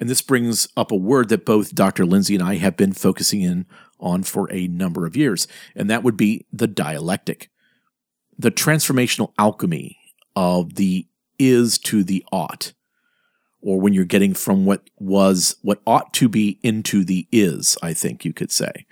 And 0.00 0.08
this 0.08 0.22
brings 0.22 0.66
up 0.78 0.90
a 0.90 0.96
word 0.96 1.28
that 1.28 1.44
both 1.44 1.74
Dr. 1.74 2.06
Lindsay 2.06 2.34
and 2.34 2.42
I 2.42 2.56
have 2.56 2.76
been 2.76 2.94
focusing 2.94 3.42
in 3.42 3.66
on 4.00 4.22
for 4.22 4.50
a 4.50 4.66
number 4.66 5.04
of 5.04 5.14
years, 5.14 5.46
and 5.76 5.90
that 5.90 6.02
would 6.02 6.16
be 6.16 6.46
the 6.50 6.66
dialectic, 6.66 7.50
the 8.38 8.50
transformational 8.50 9.34
alchemy 9.38 9.98
of 10.34 10.76
the 10.76 11.06
is 11.38 11.78
to 11.78 12.02
the 12.02 12.24
ought, 12.32 12.72
or 13.60 13.78
when 13.78 13.92
you're 13.92 14.04
getting 14.06 14.32
from 14.32 14.64
what 14.64 14.88
was, 14.98 15.56
what 15.60 15.82
ought 15.86 16.14
to 16.14 16.30
be 16.30 16.58
into 16.62 17.04
the 17.04 17.28
is, 17.30 17.76
I 17.82 17.92
think 17.92 18.24
you 18.24 18.32
could 18.32 18.50
say. 18.50 18.86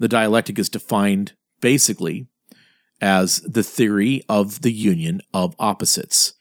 The 0.00 0.08
dialectic 0.08 0.58
is 0.58 0.68
defined 0.68 1.34
basically 1.60 2.26
as 3.00 3.40
the 3.42 3.62
theory 3.62 4.22
of 4.28 4.62
the 4.62 4.72
union 4.72 5.20
of 5.32 5.54
opposites. 5.58 6.34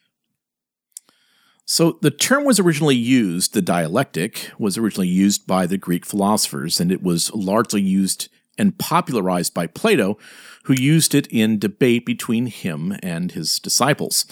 So 1.71 1.97
the 2.01 2.12
term 2.12 2.43
was 2.43 2.60
originally 2.60 2.97
used, 2.97 3.53
the 3.53 3.62
dialectic 3.62 4.51
was 4.60 4.77
originally 4.77 5.07
used 5.07 5.47
by 5.47 5.65
the 5.65 5.77
Greek 5.77 6.05
philosophers, 6.05 6.81
and 6.81 6.91
it 6.91 7.01
was 7.01 7.34
largely 7.34 7.81
used 7.81 8.27
and 8.57 8.77
popularized 8.77 9.53
by 9.53 9.67
Plato, 9.67 10.17
who 10.65 10.73
used 10.73 11.15
it 11.15 11.27
in 11.27 11.60
debate 11.60 12.05
between 12.05 12.47
him 12.47 12.97
and 13.01 13.31
his 13.31 13.57
disciples. 13.57 14.25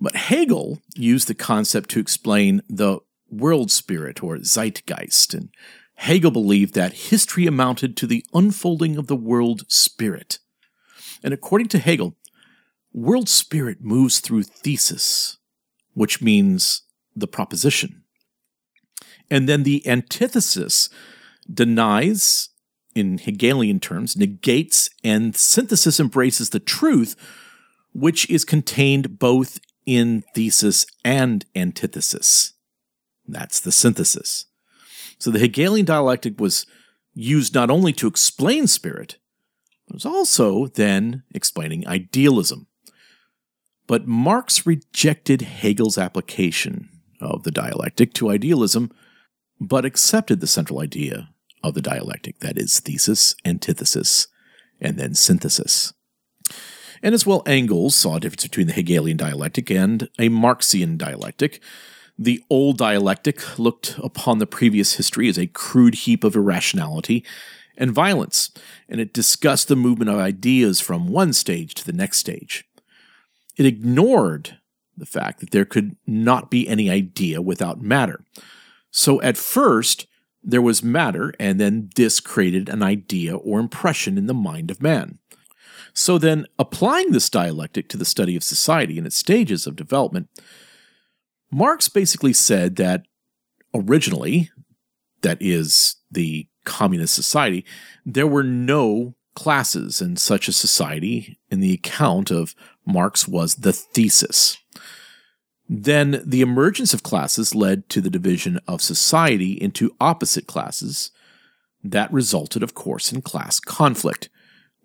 But 0.00 0.16
Hegel 0.16 0.80
used 0.96 1.28
the 1.28 1.34
concept 1.36 1.90
to 1.90 2.00
explain 2.00 2.62
the 2.68 2.98
world 3.30 3.70
spirit 3.70 4.20
or 4.20 4.38
zeitgeist, 4.38 5.34
and 5.34 5.50
Hegel 5.94 6.32
believed 6.32 6.74
that 6.74 6.92
history 7.12 7.46
amounted 7.46 7.96
to 7.98 8.06
the 8.08 8.26
unfolding 8.34 8.96
of 8.96 9.06
the 9.06 9.14
world 9.14 9.62
spirit. 9.68 10.40
And 11.22 11.32
according 11.32 11.68
to 11.68 11.78
Hegel, 11.78 12.16
world 12.92 13.28
spirit 13.28 13.80
moves 13.80 14.18
through 14.18 14.42
thesis, 14.42 15.37
which 15.98 16.22
means 16.22 16.82
the 17.16 17.26
proposition. 17.26 18.04
And 19.28 19.48
then 19.48 19.64
the 19.64 19.84
antithesis 19.84 20.88
denies, 21.52 22.50
in 22.94 23.18
Hegelian 23.18 23.80
terms, 23.80 24.16
negates, 24.16 24.90
and 25.02 25.34
synthesis 25.34 25.98
embraces 25.98 26.50
the 26.50 26.60
truth, 26.60 27.16
which 27.92 28.30
is 28.30 28.44
contained 28.44 29.18
both 29.18 29.58
in 29.86 30.22
thesis 30.36 30.86
and 31.04 31.44
antithesis. 31.56 32.52
That's 33.26 33.58
the 33.58 33.72
synthesis. 33.72 34.44
So 35.18 35.32
the 35.32 35.40
Hegelian 35.40 35.84
dialectic 35.84 36.40
was 36.40 36.64
used 37.12 37.54
not 37.54 37.70
only 37.70 37.92
to 37.94 38.06
explain 38.06 38.68
spirit, 38.68 39.16
it 39.88 39.94
was 39.94 40.06
also 40.06 40.68
then 40.68 41.24
explaining 41.34 41.88
idealism. 41.88 42.68
But 43.88 44.06
Marx 44.06 44.66
rejected 44.66 45.40
Hegel's 45.40 45.98
application 45.98 46.90
of 47.20 47.42
the 47.42 47.50
dialectic 47.50 48.12
to 48.14 48.30
idealism, 48.30 48.92
but 49.58 49.84
accepted 49.84 50.40
the 50.40 50.46
central 50.46 50.80
idea 50.80 51.30
of 51.64 51.74
the 51.74 51.82
dialectic 51.82 52.38
that 52.38 52.58
is, 52.58 52.78
thesis, 52.78 53.34
antithesis, 53.44 54.28
and 54.80 54.98
then 54.98 55.14
synthesis. 55.14 55.94
And 57.02 57.14
as 57.14 57.26
well, 57.26 57.42
Engels 57.46 57.96
saw 57.96 58.16
a 58.16 58.20
difference 58.20 58.44
between 58.44 58.66
the 58.66 58.74
Hegelian 58.74 59.16
dialectic 59.16 59.70
and 59.70 60.08
a 60.18 60.28
Marxian 60.28 60.98
dialectic. 60.98 61.60
The 62.18 62.44
old 62.50 62.76
dialectic 62.76 63.58
looked 63.58 63.98
upon 64.02 64.38
the 64.38 64.46
previous 64.46 64.94
history 64.94 65.28
as 65.28 65.38
a 65.38 65.46
crude 65.46 65.94
heap 65.94 66.24
of 66.24 66.36
irrationality 66.36 67.24
and 67.76 67.92
violence, 67.92 68.50
and 68.88 69.00
it 69.00 69.14
discussed 69.14 69.68
the 69.68 69.76
movement 69.76 70.10
of 70.10 70.18
ideas 70.18 70.80
from 70.80 71.08
one 71.08 71.32
stage 71.32 71.74
to 71.74 71.86
the 71.86 71.92
next 71.92 72.18
stage. 72.18 72.67
It 73.58 73.66
ignored 73.66 74.58
the 74.96 75.06
fact 75.06 75.40
that 75.40 75.50
there 75.50 75.64
could 75.64 75.96
not 76.06 76.50
be 76.50 76.66
any 76.66 76.90
idea 76.90 77.42
without 77.42 77.82
matter. 77.82 78.24
So 78.90 79.20
at 79.20 79.36
first, 79.36 80.06
there 80.42 80.62
was 80.62 80.82
matter, 80.82 81.34
and 81.38 81.60
then 81.60 81.90
this 81.96 82.20
created 82.20 82.68
an 82.68 82.82
idea 82.82 83.36
or 83.36 83.60
impression 83.60 84.16
in 84.16 84.26
the 84.26 84.34
mind 84.34 84.70
of 84.70 84.82
man. 84.82 85.18
So 85.92 86.16
then, 86.16 86.46
applying 86.58 87.10
this 87.10 87.28
dialectic 87.28 87.88
to 87.88 87.96
the 87.96 88.04
study 88.04 88.36
of 88.36 88.44
society 88.44 88.98
and 88.98 89.06
its 89.06 89.16
stages 89.16 89.66
of 89.66 89.76
development, 89.76 90.28
Marx 91.50 91.88
basically 91.88 92.32
said 92.32 92.76
that 92.76 93.06
originally, 93.74 94.50
that 95.22 95.38
is, 95.40 95.96
the 96.10 96.46
communist 96.64 97.14
society, 97.14 97.64
there 98.06 98.26
were 98.26 98.44
no 98.44 99.14
classes 99.34 100.00
in 100.00 100.16
such 100.16 100.48
a 100.48 100.52
society, 100.52 101.38
in 101.50 101.60
the 101.60 101.72
account 101.72 102.30
of 102.30 102.54
Marx 102.88 103.28
was 103.28 103.56
the 103.56 103.72
thesis. 103.72 104.56
Then 105.68 106.22
the 106.24 106.40
emergence 106.40 106.94
of 106.94 107.02
classes 107.02 107.54
led 107.54 107.88
to 107.90 108.00
the 108.00 108.10
division 108.10 108.58
of 108.66 108.80
society 108.80 109.52
into 109.52 109.94
opposite 110.00 110.46
classes. 110.46 111.10
That 111.84 112.12
resulted, 112.12 112.62
of 112.62 112.74
course, 112.74 113.12
in 113.12 113.20
class 113.20 113.60
conflict. 113.60 114.30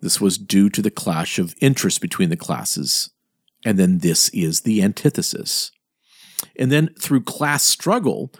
This 0.02 0.20
was 0.20 0.36
due 0.36 0.68
to 0.70 0.82
the 0.82 0.90
clash 0.90 1.38
of 1.38 1.54
interests 1.60 1.98
between 1.98 2.28
the 2.28 2.36
classes. 2.36 3.10
And 3.64 3.78
then 3.78 3.98
this 3.98 4.28
is 4.28 4.60
the 4.60 4.82
antithesis. 4.82 5.70
And 6.56 6.70
then 6.70 6.90
through 7.00 7.22
class 7.22 7.64
struggle, 7.64 8.30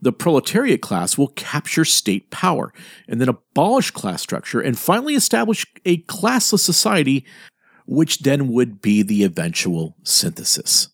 the 0.00 0.12
proletariat 0.12 0.82
class 0.82 1.16
will 1.16 1.28
capture 1.28 1.84
state 1.84 2.30
power 2.30 2.72
and 3.06 3.20
then 3.20 3.28
abolish 3.28 3.92
class 3.92 4.20
structure 4.20 4.60
and 4.60 4.76
finally 4.76 5.14
establish 5.14 5.64
a 5.84 5.98
classless 6.02 6.58
society, 6.58 7.24
which 7.94 8.20
then 8.20 8.48
would 8.48 8.80
be 8.80 9.02
the 9.02 9.24
eventual 9.24 9.96
synthesis. 10.02 10.88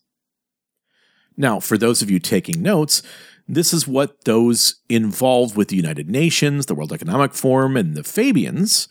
Now, 1.37 1.59
for 1.59 1.77
those 1.77 2.01
of 2.01 2.09
you 2.09 2.19
taking 2.19 2.61
notes, 2.61 3.01
this 3.47 3.73
is 3.73 3.87
what 3.87 4.25
those 4.25 4.75
involved 4.89 5.55
with 5.55 5.69
the 5.69 5.75
United 5.75 6.09
Nations, 6.09 6.65
the 6.65 6.75
World 6.75 6.93
Economic 6.93 7.33
Forum, 7.33 7.77
and 7.77 7.95
the 7.95 8.03
Fabians 8.03 8.87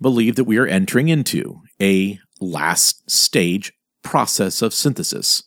believe 0.00 0.36
that 0.36 0.44
we 0.44 0.58
are 0.58 0.66
entering 0.66 1.08
into 1.08 1.60
a 1.80 2.18
last 2.40 3.08
stage 3.10 3.72
process 4.02 4.62
of 4.62 4.74
synthesis 4.74 5.44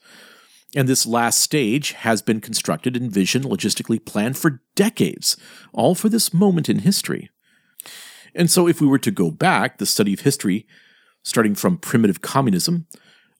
and 0.75 0.87
this 0.87 1.05
last 1.05 1.39
stage 1.39 1.93
has 1.93 2.21
been 2.21 2.41
constructed, 2.41 2.97
envisioned, 2.97 3.45
logistically 3.45 4.03
planned 4.03 4.37
for 4.37 4.61
decades, 4.75 5.37
all 5.73 5.95
for 5.95 6.09
this 6.09 6.33
moment 6.33 6.67
in 6.67 6.79
history. 6.79 7.29
And 8.35 8.51
so, 8.51 8.67
if 8.67 8.81
we 8.81 8.87
were 8.87 8.99
to 8.99 9.11
go 9.11 9.31
back, 9.31 9.77
the 9.77 9.85
study 9.85 10.13
of 10.13 10.19
history, 10.19 10.67
starting 11.27 11.55
from 11.55 11.77
primitive 11.77 12.21
communism, 12.21 12.87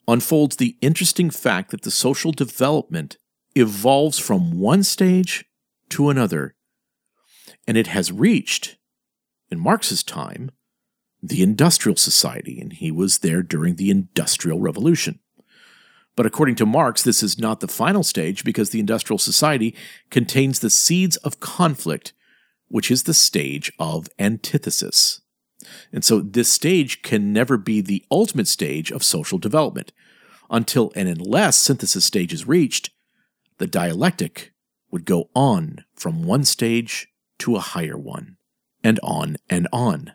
unfolds 0.09 0.57
the 0.57 0.75
interesting 0.81 1.29
fact 1.29 1.71
that 1.71 1.83
the 1.83 1.91
social 1.91 2.33
development 2.33 3.15
evolves 3.55 4.19
from 4.19 4.59
one 4.59 4.83
stage 4.83 5.45
to 5.87 6.09
another. 6.09 6.53
And 7.65 7.77
it 7.77 7.87
has 7.87 8.11
reached, 8.11 8.75
in 9.49 9.57
Marx's 9.57 10.03
time, 10.03 10.51
the 11.23 11.41
industrial 11.41 11.95
society, 11.95 12.59
and 12.59 12.73
he 12.73 12.91
was 12.91 13.19
there 13.19 13.41
during 13.41 13.77
the 13.77 13.89
Industrial 13.89 14.59
Revolution. 14.59 15.19
But 16.17 16.25
according 16.25 16.55
to 16.55 16.65
Marx, 16.65 17.03
this 17.03 17.23
is 17.23 17.39
not 17.39 17.61
the 17.61 17.69
final 17.69 18.03
stage 18.03 18.43
because 18.43 18.71
the 18.71 18.81
industrial 18.81 19.17
society 19.17 19.73
contains 20.09 20.59
the 20.59 20.69
seeds 20.69 21.15
of 21.17 21.39
conflict, 21.39 22.11
which 22.67 22.91
is 22.91 23.03
the 23.03 23.13
stage 23.13 23.71
of 23.79 24.09
antithesis. 24.19 25.21
And 25.91 26.03
so 26.03 26.19
this 26.19 26.49
stage 26.49 27.01
can 27.01 27.33
never 27.33 27.57
be 27.57 27.81
the 27.81 28.05
ultimate 28.11 28.47
stage 28.47 28.91
of 28.91 29.03
social 29.03 29.37
development. 29.37 29.91
Until 30.49 30.91
and 30.95 31.09
unless 31.09 31.57
synthesis 31.57 32.05
stage 32.05 32.31
is 32.31 32.47
reached, 32.47 32.91
the 33.57 33.67
dialectic 33.67 34.53
would 34.91 35.05
go 35.05 35.29
on 35.35 35.83
from 35.93 36.23
one 36.23 36.45
stage 36.45 37.09
to 37.39 37.55
a 37.55 37.61
higher 37.61 37.97
one, 37.97 38.37
and 38.83 38.99
on 39.03 39.37
and 39.49 39.67
on. 39.73 40.13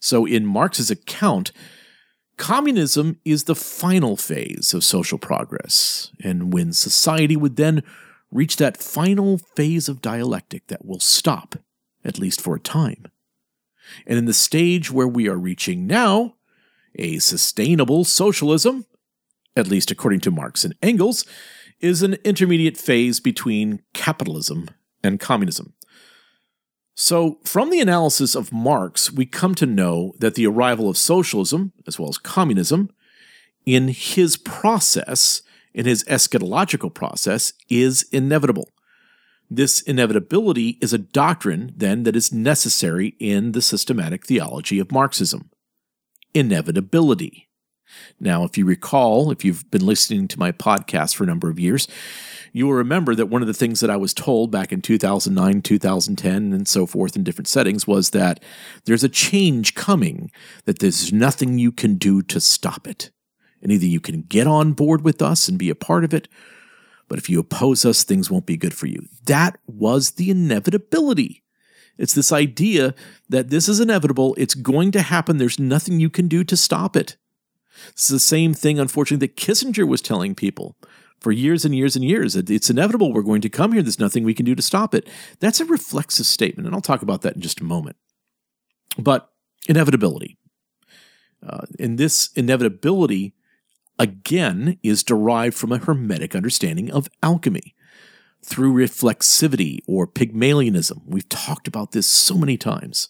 So 0.00 0.24
in 0.24 0.46
Marx's 0.46 0.90
account, 0.90 1.50
Communism 2.36 3.20
is 3.24 3.44
the 3.44 3.54
final 3.54 4.16
phase 4.16 4.74
of 4.74 4.82
social 4.82 5.18
progress, 5.18 6.10
and 6.22 6.52
when 6.52 6.72
society 6.72 7.36
would 7.36 7.56
then 7.56 7.82
reach 8.32 8.56
that 8.56 8.76
final 8.76 9.38
phase 9.38 9.88
of 9.88 10.02
dialectic 10.02 10.66
that 10.66 10.84
will 10.84 10.98
stop, 10.98 11.56
at 12.04 12.18
least 12.18 12.40
for 12.40 12.56
a 12.56 12.60
time. 12.60 13.06
And 14.06 14.18
in 14.18 14.24
the 14.26 14.32
stage 14.32 14.90
where 14.90 15.08
we 15.08 15.28
are 15.28 15.36
reaching 15.36 15.86
now, 15.86 16.34
a 16.96 17.18
sustainable 17.18 18.04
socialism, 18.04 18.86
at 19.56 19.68
least 19.68 19.90
according 19.90 20.20
to 20.20 20.30
Marx 20.30 20.64
and 20.64 20.74
Engels, 20.82 21.24
is 21.80 22.02
an 22.02 22.14
intermediate 22.24 22.76
phase 22.76 23.20
between 23.20 23.82
capitalism 23.92 24.68
and 25.02 25.20
communism. 25.20 25.74
So, 26.96 27.38
from 27.44 27.70
the 27.70 27.80
analysis 27.80 28.36
of 28.36 28.52
Marx, 28.52 29.12
we 29.12 29.26
come 29.26 29.56
to 29.56 29.66
know 29.66 30.12
that 30.20 30.36
the 30.36 30.46
arrival 30.46 30.88
of 30.88 30.96
socialism, 30.96 31.72
as 31.88 31.98
well 31.98 32.08
as 32.08 32.18
communism, 32.18 32.90
in 33.66 33.88
his 33.88 34.36
process, 34.36 35.42
in 35.72 35.86
his 35.86 36.04
eschatological 36.04 36.94
process, 36.94 37.52
is 37.68 38.04
inevitable. 38.12 38.68
This 39.50 39.80
inevitability 39.82 40.78
is 40.80 40.92
a 40.92 40.98
doctrine, 40.98 41.72
then, 41.76 42.04
that 42.04 42.16
is 42.16 42.32
necessary 42.32 43.14
in 43.18 43.52
the 43.52 43.62
systematic 43.62 44.26
theology 44.26 44.78
of 44.78 44.90
Marxism. 44.90 45.50
Inevitability. 46.32 47.48
Now, 48.18 48.44
if 48.44 48.58
you 48.58 48.64
recall, 48.64 49.30
if 49.30 49.44
you've 49.44 49.70
been 49.70 49.86
listening 49.86 50.28
to 50.28 50.38
my 50.38 50.50
podcast 50.52 51.14
for 51.14 51.24
a 51.24 51.26
number 51.26 51.50
of 51.50 51.60
years, 51.60 51.86
you 52.52 52.66
will 52.66 52.74
remember 52.74 53.14
that 53.14 53.26
one 53.26 53.42
of 53.42 53.48
the 53.48 53.54
things 53.54 53.80
that 53.80 53.90
I 53.90 53.96
was 53.96 54.14
told 54.14 54.50
back 54.50 54.72
in 54.72 54.80
2009, 54.80 55.60
2010, 55.60 56.52
and 56.52 56.68
so 56.68 56.86
forth 56.86 57.16
in 57.16 57.24
different 57.24 57.48
settings 57.48 57.86
was 57.86 58.10
that 58.10 58.42
there's 58.84 59.04
a 59.04 59.08
change 59.08 59.74
coming, 59.74 60.30
that 60.64 60.78
there's 60.78 61.12
nothing 61.12 61.58
you 61.58 61.72
can 61.72 61.96
do 61.96 62.22
to 62.22 62.40
stop 62.40 62.86
it. 62.86 63.10
And 63.60 63.72
either 63.72 63.86
you 63.86 64.00
can 64.00 64.22
get 64.22 64.46
on 64.46 64.72
board 64.72 65.02
with 65.02 65.20
us 65.20 65.48
and 65.48 65.58
be 65.58 65.70
a 65.70 65.74
part 65.74 66.04
of 66.04 66.14
it, 66.14 66.28
but 67.08 67.18
if 67.18 67.28
you 67.28 67.40
oppose 67.40 67.84
us, 67.84 68.04
things 68.04 68.30
won't 68.30 68.46
be 68.46 68.56
good 68.56 68.74
for 68.74 68.86
you. 68.86 69.06
That 69.26 69.58
was 69.66 70.12
the 70.12 70.30
inevitability. 70.30 71.42
It's 71.96 72.14
this 72.14 72.32
idea 72.32 72.94
that 73.28 73.50
this 73.50 73.68
is 73.68 73.80
inevitable, 73.80 74.34
it's 74.36 74.54
going 74.54 74.90
to 74.92 75.02
happen, 75.02 75.36
there's 75.36 75.60
nothing 75.60 76.00
you 76.00 76.10
can 76.10 76.28
do 76.28 76.42
to 76.44 76.56
stop 76.56 76.96
it. 76.96 77.16
It's 77.90 78.08
the 78.08 78.20
same 78.20 78.54
thing, 78.54 78.78
unfortunately, 78.78 79.26
that 79.26 79.36
Kissinger 79.36 79.86
was 79.86 80.00
telling 80.00 80.34
people 80.34 80.76
for 81.20 81.32
years 81.32 81.64
and 81.64 81.74
years 81.74 81.96
and 81.96 82.04
years. 82.04 82.36
It's 82.36 82.70
inevitable. 82.70 83.12
We're 83.12 83.22
going 83.22 83.40
to 83.40 83.48
come 83.48 83.72
here. 83.72 83.82
There's 83.82 83.98
nothing 83.98 84.24
we 84.24 84.34
can 84.34 84.44
do 84.44 84.54
to 84.54 84.62
stop 84.62 84.94
it. 84.94 85.08
That's 85.40 85.60
a 85.60 85.64
reflexive 85.64 86.26
statement, 86.26 86.66
and 86.66 86.74
I'll 86.74 86.80
talk 86.80 87.02
about 87.02 87.22
that 87.22 87.34
in 87.34 87.40
just 87.40 87.60
a 87.60 87.64
moment. 87.64 87.96
But 88.98 89.30
inevitability. 89.68 90.38
Uh, 91.46 91.66
and 91.78 91.98
this 91.98 92.30
inevitability, 92.34 93.34
again, 93.98 94.78
is 94.82 95.02
derived 95.02 95.56
from 95.56 95.72
a 95.72 95.78
Hermetic 95.78 96.34
understanding 96.34 96.90
of 96.90 97.08
alchemy 97.22 97.74
through 98.44 98.74
reflexivity 98.74 99.78
or 99.86 100.06
Pygmalionism. 100.06 101.00
We've 101.06 101.28
talked 101.28 101.66
about 101.66 101.92
this 101.92 102.06
so 102.06 102.36
many 102.36 102.56
times. 102.56 103.08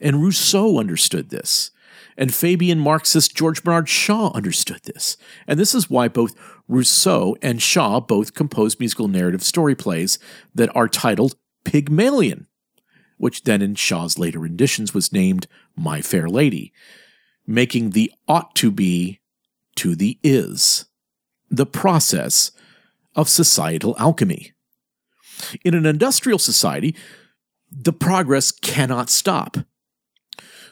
And 0.00 0.22
Rousseau 0.22 0.78
understood 0.78 1.30
this. 1.30 1.70
And 2.16 2.32
Fabian 2.32 2.78
Marxist 2.78 3.34
George 3.36 3.62
Bernard 3.62 3.88
Shaw 3.88 4.30
understood 4.34 4.80
this. 4.84 5.16
And 5.46 5.58
this 5.58 5.74
is 5.74 5.90
why 5.90 6.08
both 6.08 6.34
Rousseau 6.68 7.36
and 7.42 7.60
Shaw 7.60 8.00
both 8.00 8.34
composed 8.34 8.78
musical 8.78 9.08
narrative 9.08 9.42
story 9.42 9.74
plays 9.74 10.18
that 10.54 10.74
are 10.76 10.88
titled 10.88 11.34
Pygmalion, 11.64 12.46
which 13.16 13.42
then 13.42 13.62
in 13.62 13.74
Shaw's 13.74 14.18
later 14.18 14.38
renditions 14.38 14.94
was 14.94 15.12
named 15.12 15.46
My 15.76 16.00
Fair 16.00 16.28
Lady, 16.28 16.72
making 17.46 17.90
the 17.90 18.12
ought 18.28 18.54
to 18.56 18.70
be 18.70 19.20
to 19.76 19.94
the 19.94 20.18
is, 20.22 20.86
the 21.50 21.66
process 21.66 22.50
of 23.14 23.28
societal 23.28 23.96
alchemy. 23.98 24.52
In 25.64 25.74
an 25.74 25.86
industrial 25.86 26.38
society, 26.38 26.94
the 27.70 27.92
progress 27.92 28.50
cannot 28.50 29.10
stop. 29.10 29.56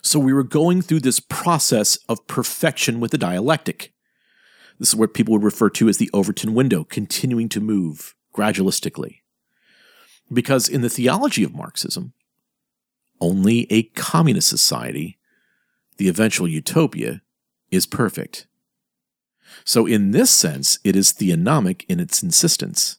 So 0.03 0.19
we 0.19 0.33
were 0.33 0.45
going 0.45 0.83
through 0.83 1.01
this 1.01 1.21
process 1.21 1.97
of 2.09 2.27
perfection 2.27 3.01
with 3.01 3.13
the 3.13 3.19
dialectic. 3.19 3.93
This 4.79 4.89
is 4.89 4.97
what 4.97 5.15
people 5.15 5.33
would 5.33 5.45
refer 5.45 5.71
to 5.71 5.89
as 5.89 5.99
the 5.99 6.11
Overton 6.13 6.55
window, 6.55 6.83
continuing 6.85 7.49
to 7.51 7.61
move 7.61 8.15
gradualistically. 8.35 9.19
Because 10.33 10.69
in 10.69 10.81
the 10.81 10.91
theology 10.91 11.45
of 11.45 11.55
Marxism, 11.55 12.15
only 13.21 13.71
a 13.71 13.85
communist 13.85 14.49
society, 14.49 15.19
the 15.99 16.09
eventual 16.09 16.49
utopia, 16.49 17.23
is 17.71 17.87
perfect. 17.87 18.47
So, 19.65 19.87
in 19.87 20.11
this 20.11 20.31
sense, 20.31 20.79
it 20.85 20.97
is 20.97 21.13
theonomic 21.13 21.85
in 21.89 22.01
its 22.01 22.23
insistence. 22.23 22.99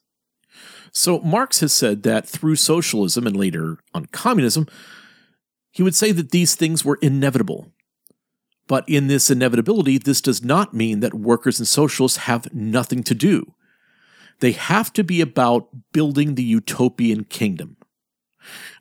So, 0.91 1.19
Marx 1.19 1.59
has 1.61 1.73
said 1.73 2.03
that 2.03 2.27
through 2.27 2.55
socialism 2.55 3.25
and 3.25 3.35
later 3.35 3.79
on 3.93 4.05
communism, 4.07 4.67
he 5.71 5.83
would 5.83 5.95
say 5.95 6.11
that 6.11 6.31
these 6.31 6.55
things 6.55 6.85
were 6.85 6.99
inevitable. 7.01 7.71
But 8.67 8.87
in 8.87 9.07
this 9.07 9.29
inevitability, 9.29 9.97
this 9.97 10.21
does 10.21 10.43
not 10.43 10.73
mean 10.73 10.99
that 11.01 11.13
workers 11.13 11.59
and 11.59 11.67
socialists 11.67 12.19
have 12.19 12.53
nothing 12.53 13.03
to 13.03 13.15
do. 13.15 13.53
They 14.39 14.51
have 14.51 14.93
to 14.93 15.03
be 15.03 15.19
about 15.21 15.69
building 15.91 16.35
the 16.35 16.43
utopian 16.43 17.25
kingdom. 17.25 17.77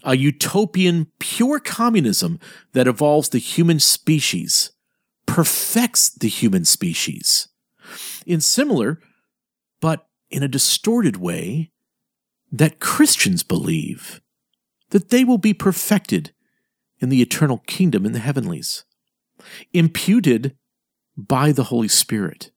A 0.03 0.17
utopian 0.17 1.07
pure 1.19 1.61
communism 1.61 2.41
that 2.73 2.89
evolves 2.89 3.29
the 3.29 3.39
human 3.39 3.79
species, 3.79 4.73
perfects 5.27 6.11
the 6.11 6.29
human 6.29 6.65
species. 6.65 7.49
In 8.27 8.41
similar, 8.41 9.01
but 9.81 10.07
in 10.31 10.43
a 10.43 10.49
distorted 10.49 11.17
way, 11.17 11.71
that 12.51 12.81
Christians 12.81 13.43
believe 13.43 14.21
that 14.91 15.09
they 15.09 15.25
will 15.25 15.39
be 15.39 15.55
perfected 15.55 16.33
in 17.01 17.09
the 17.09 17.23
eternal 17.23 17.59
kingdom 17.67 18.07
in 18.07 18.13
the 18.13 18.19
heavenlies, 18.19 18.85
imputed 19.73 20.57
by 21.17 21.51
the 21.51 21.65
Holy 21.65 21.89
Spirit, 21.89 22.53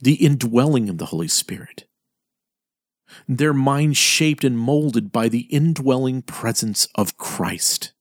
the 0.00 0.14
indwelling 0.14 0.88
of 0.88 0.98
the 0.98 1.06
Holy 1.06 1.28
Spirit, 1.28 1.86
their 3.28 3.54
minds 3.54 3.96
shaped 3.96 4.44
and 4.44 4.58
molded 4.58 5.12
by 5.12 5.28
the 5.28 5.42
indwelling 5.42 6.22
presence 6.22 6.88
of 6.94 7.16
Christ. 7.16 7.92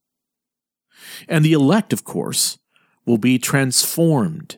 And 1.27 1.45
the 1.45 1.53
elect, 1.53 1.93
of 1.93 2.03
course, 2.03 2.57
will 3.05 3.17
be 3.17 3.37
transformed 3.37 4.57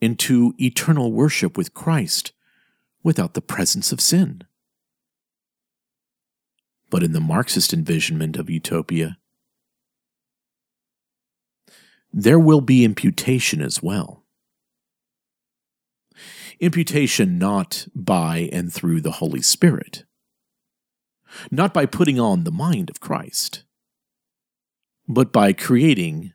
into 0.00 0.54
eternal 0.58 1.12
worship 1.12 1.56
with 1.56 1.74
Christ 1.74 2.32
without 3.02 3.34
the 3.34 3.42
presence 3.42 3.92
of 3.92 4.00
sin. 4.00 4.42
But 6.90 7.02
in 7.02 7.12
the 7.12 7.20
Marxist 7.20 7.72
envisionment 7.72 8.36
of 8.36 8.48
utopia, 8.48 9.18
there 12.12 12.38
will 12.38 12.60
be 12.60 12.84
imputation 12.84 13.60
as 13.60 13.82
well. 13.82 14.24
Imputation 16.60 17.38
not 17.38 17.86
by 17.94 18.48
and 18.52 18.72
through 18.72 19.00
the 19.00 19.12
Holy 19.12 19.42
Spirit, 19.42 20.04
not 21.50 21.72
by 21.72 21.86
putting 21.86 22.18
on 22.18 22.44
the 22.44 22.50
mind 22.50 22.90
of 22.90 23.00
Christ, 23.00 23.64
but 25.06 25.32
by 25.32 25.52
creating 25.52 26.32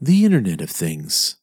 the 0.00 0.24
Internet 0.24 0.60
of 0.60 0.70
Things, 0.70 1.36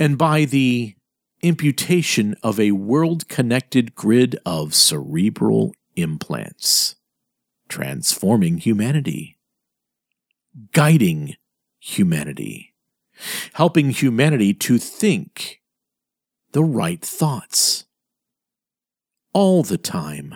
and 0.00 0.18
by 0.18 0.44
the 0.44 0.96
imputation 1.42 2.34
of 2.42 2.58
a 2.58 2.72
world 2.72 3.28
connected 3.28 3.94
grid 3.94 4.36
of 4.44 4.74
cerebral 4.74 5.72
implants, 5.94 6.96
transforming 7.68 8.58
humanity 8.58 9.36
guiding 10.72 11.36
humanity, 11.78 12.74
helping 13.54 13.90
humanity 13.90 14.52
to 14.54 14.78
think 14.78 15.60
the 16.52 16.64
right 16.64 17.02
thoughts 17.02 17.86
all 19.32 19.62
the 19.62 19.78
time. 19.78 20.34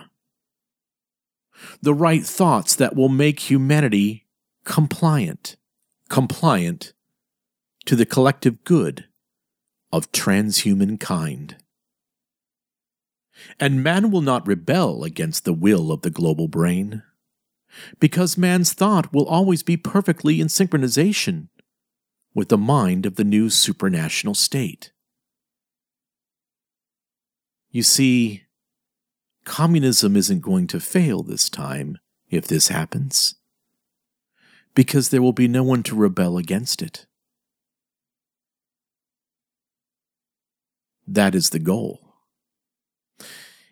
The 1.81 1.93
right 1.93 2.23
thoughts 2.23 2.75
that 2.75 2.95
will 2.95 3.09
make 3.09 3.49
humanity 3.49 4.25
compliant, 4.63 5.57
compliant 6.09 6.93
to 7.85 7.95
the 7.95 8.05
collective 8.05 8.63
good 8.63 9.05
of 9.95 10.11
transhuman 10.11 10.99
kind. 10.99 11.55
And 13.61 13.81
man 13.81 14.11
will 14.11 14.19
not 14.19 14.45
rebel 14.45 15.05
against 15.05 15.45
the 15.45 15.53
will 15.53 15.89
of 15.89 16.01
the 16.01 16.09
global 16.09 16.49
brain 16.49 17.01
because 17.97 18.37
man's 18.37 18.73
thought 18.73 19.13
will 19.13 19.25
always 19.25 19.63
be 19.63 19.77
perfectly 19.77 20.41
in 20.41 20.47
synchronization 20.47 21.47
with 22.33 22.49
the 22.49 22.57
mind 22.57 23.05
of 23.05 23.15
the 23.15 23.23
new 23.23 23.47
supranational 23.47 24.35
state. 24.35 24.91
You 27.69 27.83
see, 27.83 28.43
communism 29.45 30.17
isn't 30.17 30.41
going 30.41 30.67
to 30.67 30.81
fail 30.81 31.23
this 31.23 31.49
time 31.49 31.99
if 32.29 32.47
this 32.47 32.67
happens, 32.67 33.35
because 34.73 35.07
there 35.07 35.21
will 35.21 35.31
be 35.33 35.47
no 35.47 35.63
one 35.63 35.83
to 35.83 35.95
rebel 35.95 36.37
against 36.37 36.81
it. 36.81 37.05
That 41.07 41.35
is 41.35 41.49
the 41.49 41.59
goal. 41.59 42.01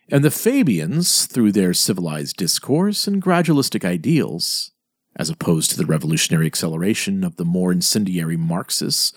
And 0.10 0.24
the 0.24 0.32
Fabians, 0.32 1.26
through 1.26 1.54
their 1.54 1.74
civilized 1.74 2.38
discourse 2.38 3.08
and 3.08 3.22
gradualistic 3.22 3.86
ideals, 3.86 4.72
as 5.15 5.30
opposed 5.30 5.72
to 5.72 5.78
the 5.78 5.86
revolutionary 5.86 6.46
acceleration 6.46 7.24
of 7.24 7.38
the 7.38 7.46
more 7.46 7.72
incendiary 7.72 8.38
Marxists, 8.38 9.13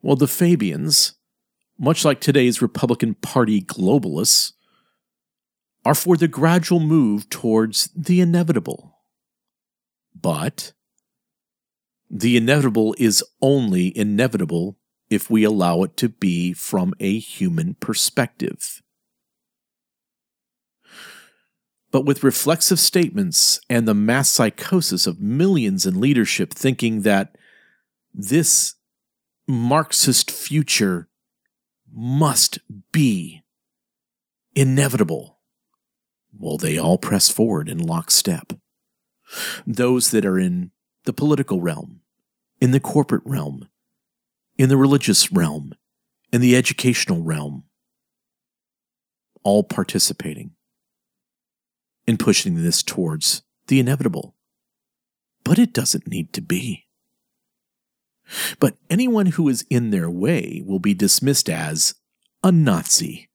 well, 0.00 0.16
the 0.16 0.28
Fabians, 0.28 1.14
much 1.78 2.04
like 2.04 2.20
today's 2.20 2.62
Republican 2.62 3.14
Party 3.14 3.60
globalists, 3.60 4.52
are 5.84 5.94
for 5.94 6.16
the 6.16 6.28
gradual 6.28 6.80
move 6.80 7.28
towards 7.28 7.88
the 7.94 8.20
inevitable. 8.20 8.98
But 10.20 10.72
the 12.10 12.36
inevitable 12.36 12.94
is 12.98 13.22
only 13.42 13.96
inevitable 13.96 14.77
if 15.10 15.30
we 15.30 15.44
allow 15.44 15.82
it 15.82 15.96
to 15.96 16.08
be 16.08 16.52
from 16.52 16.94
a 17.00 17.18
human 17.18 17.74
perspective 17.74 18.82
but 21.90 22.04
with 22.04 22.22
reflexive 22.22 22.78
statements 22.78 23.60
and 23.68 23.86
the 23.86 23.94
mass 23.94 24.30
psychosis 24.30 25.06
of 25.06 25.20
millions 25.20 25.86
in 25.86 26.00
leadership 26.00 26.52
thinking 26.52 27.02
that 27.02 27.36
this 28.12 28.74
Marxist 29.46 30.30
future 30.30 31.08
must 31.90 32.58
be 32.92 33.42
inevitable. 34.54 35.38
Well, 36.38 36.58
they 36.58 36.76
all 36.78 36.98
press 36.98 37.30
forward 37.30 37.68
in 37.68 37.78
lockstep. 37.78 38.52
Those 39.66 40.10
that 40.10 40.26
are 40.26 40.38
in 40.38 40.72
the 41.04 41.12
political 41.12 41.60
realm, 41.60 42.00
in 42.60 42.72
the 42.72 42.80
corporate 42.80 43.22
realm, 43.24 43.68
in 44.58 44.68
the 44.68 44.76
religious 44.76 45.32
realm, 45.32 45.72
in 46.32 46.40
the 46.40 46.56
educational 46.56 47.22
realm, 47.22 47.64
all 49.44 49.62
participating 49.62 50.50
in 52.06 52.16
pushing 52.16 52.62
this 52.62 52.82
towards 52.82 53.42
the 53.68 53.78
inevitable. 53.78 54.34
But 55.44 55.58
it 55.58 55.72
doesn't 55.72 56.08
need 56.08 56.32
to 56.32 56.40
be. 56.40 56.86
But 58.58 58.76
anyone 58.90 59.26
who 59.26 59.48
is 59.48 59.64
in 59.70 59.90
their 59.90 60.10
way 60.10 60.62
will 60.66 60.78
be 60.78 60.94
dismissed 60.94 61.48
as 61.48 61.94
a 62.42 62.50
Nazi, 62.50 63.28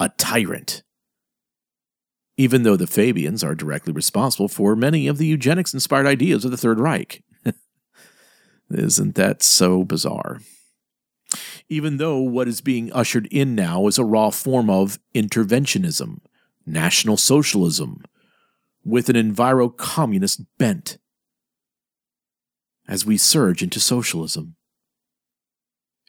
a 0.00 0.08
tyrant. 0.10 0.82
Even 2.36 2.62
though 2.62 2.76
the 2.76 2.86
Fabians 2.86 3.42
are 3.42 3.54
directly 3.54 3.92
responsible 3.92 4.48
for 4.48 4.76
many 4.76 5.06
of 5.06 5.18
the 5.18 5.26
eugenics 5.26 5.74
inspired 5.74 6.06
ideas 6.06 6.44
of 6.44 6.50
the 6.50 6.56
Third 6.56 6.78
Reich. 6.78 7.22
Isn't 8.70 9.14
that 9.14 9.42
so 9.42 9.84
bizarre? 9.84 10.40
Even 11.68 11.96
though 11.96 12.18
what 12.18 12.48
is 12.48 12.60
being 12.60 12.92
ushered 12.92 13.26
in 13.26 13.54
now 13.54 13.86
is 13.86 13.98
a 13.98 14.04
raw 14.04 14.30
form 14.30 14.70
of 14.70 14.98
interventionism 15.14 16.18
National 16.64 17.16
Socialism 17.16 18.02
with 18.84 19.08
an 19.08 19.16
enviro 19.16 19.74
communist 19.76 20.42
bent 20.58 20.98
as 22.88 23.04
we 23.04 23.16
surge 23.16 23.62
into 23.62 23.80
socialism 23.80 24.56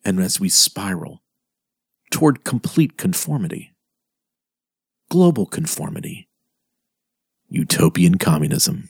and 0.06 0.20
as 0.20 0.40
we 0.40 0.50
spiral 0.50 1.24
toward 2.12 2.44
complete 2.44 2.98
conformity, 2.98 3.74
global 5.10 5.46
conformity, 5.46 6.30
utopian 7.50 8.18
communism. 8.18 8.90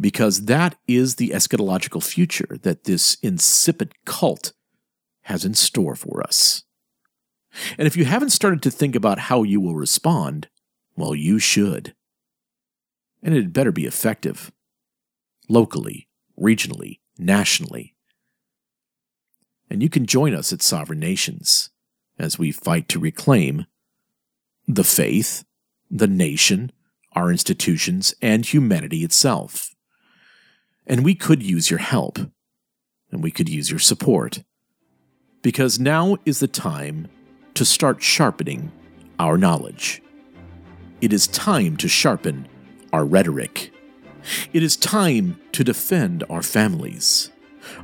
Because 0.00 0.44
that 0.44 0.76
is 0.86 1.16
the 1.16 1.30
eschatological 1.30 2.02
future 2.02 2.58
that 2.62 2.84
this 2.84 3.16
insipid 3.22 3.92
cult 4.04 4.52
has 5.22 5.44
in 5.44 5.54
store 5.54 5.94
for 5.94 6.22
us. 6.22 6.62
And 7.76 7.86
if 7.86 7.96
you 7.96 8.04
haven't 8.04 8.30
started 8.30 8.62
to 8.62 8.70
think 8.70 8.94
about 8.94 9.18
how 9.18 9.42
you 9.42 9.60
will 9.60 9.74
respond, 9.74 10.48
well, 10.96 11.14
you 11.14 11.38
should. 11.38 11.94
And 13.22 13.34
it 13.34 13.42
had 13.42 13.52
better 13.52 13.72
be 13.72 13.86
effective. 13.86 14.52
Locally, 15.48 16.08
regionally, 16.38 17.00
nationally. 17.18 17.94
And 19.70 19.82
you 19.82 19.88
can 19.88 20.06
join 20.06 20.34
us 20.34 20.52
at 20.52 20.62
Sovereign 20.62 21.00
Nations 21.00 21.70
as 22.18 22.38
we 22.38 22.52
fight 22.52 22.88
to 22.88 22.98
reclaim 22.98 23.66
the 24.66 24.84
faith, 24.84 25.44
the 25.90 26.06
nation, 26.06 26.72
our 27.12 27.30
institutions, 27.30 28.14
and 28.20 28.46
humanity 28.46 29.04
itself. 29.04 29.74
And 30.88 31.04
we 31.04 31.14
could 31.14 31.42
use 31.42 31.70
your 31.70 31.80
help, 31.80 32.18
and 33.10 33.22
we 33.22 33.30
could 33.30 33.48
use 33.48 33.70
your 33.70 33.78
support. 33.78 34.42
Because 35.42 35.78
now 35.78 36.16
is 36.24 36.40
the 36.40 36.48
time 36.48 37.08
to 37.54 37.64
start 37.64 38.02
sharpening 38.02 38.72
our 39.18 39.36
knowledge. 39.36 40.02
It 41.00 41.12
is 41.12 41.26
time 41.26 41.76
to 41.76 41.88
sharpen 41.88 42.48
our 42.92 43.04
rhetoric. 43.04 43.70
It 44.52 44.62
is 44.62 44.76
time 44.76 45.38
to 45.52 45.62
defend 45.62 46.24
our 46.30 46.42
families, 46.42 47.30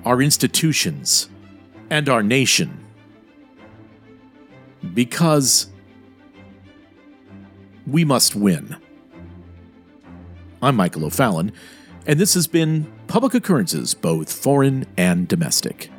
our 0.05 0.23
institutions, 0.23 1.29
and 1.91 2.09
our 2.09 2.23
nation. 2.23 2.85
Because 4.95 5.69
we 7.87 8.05
must 8.05 8.35
win. 8.35 8.77
I'm 10.63 10.77
Michael 10.77 11.05
O'Fallon, 11.05 11.53
and 12.07 12.19
this 12.19 12.35
has 12.35 12.47
been 12.47 12.87
Public 13.07 13.35
Occurrences, 13.35 13.95
both 13.95 14.33
foreign 14.33 14.87
and 14.97 15.29
domestic. 15.29 15.91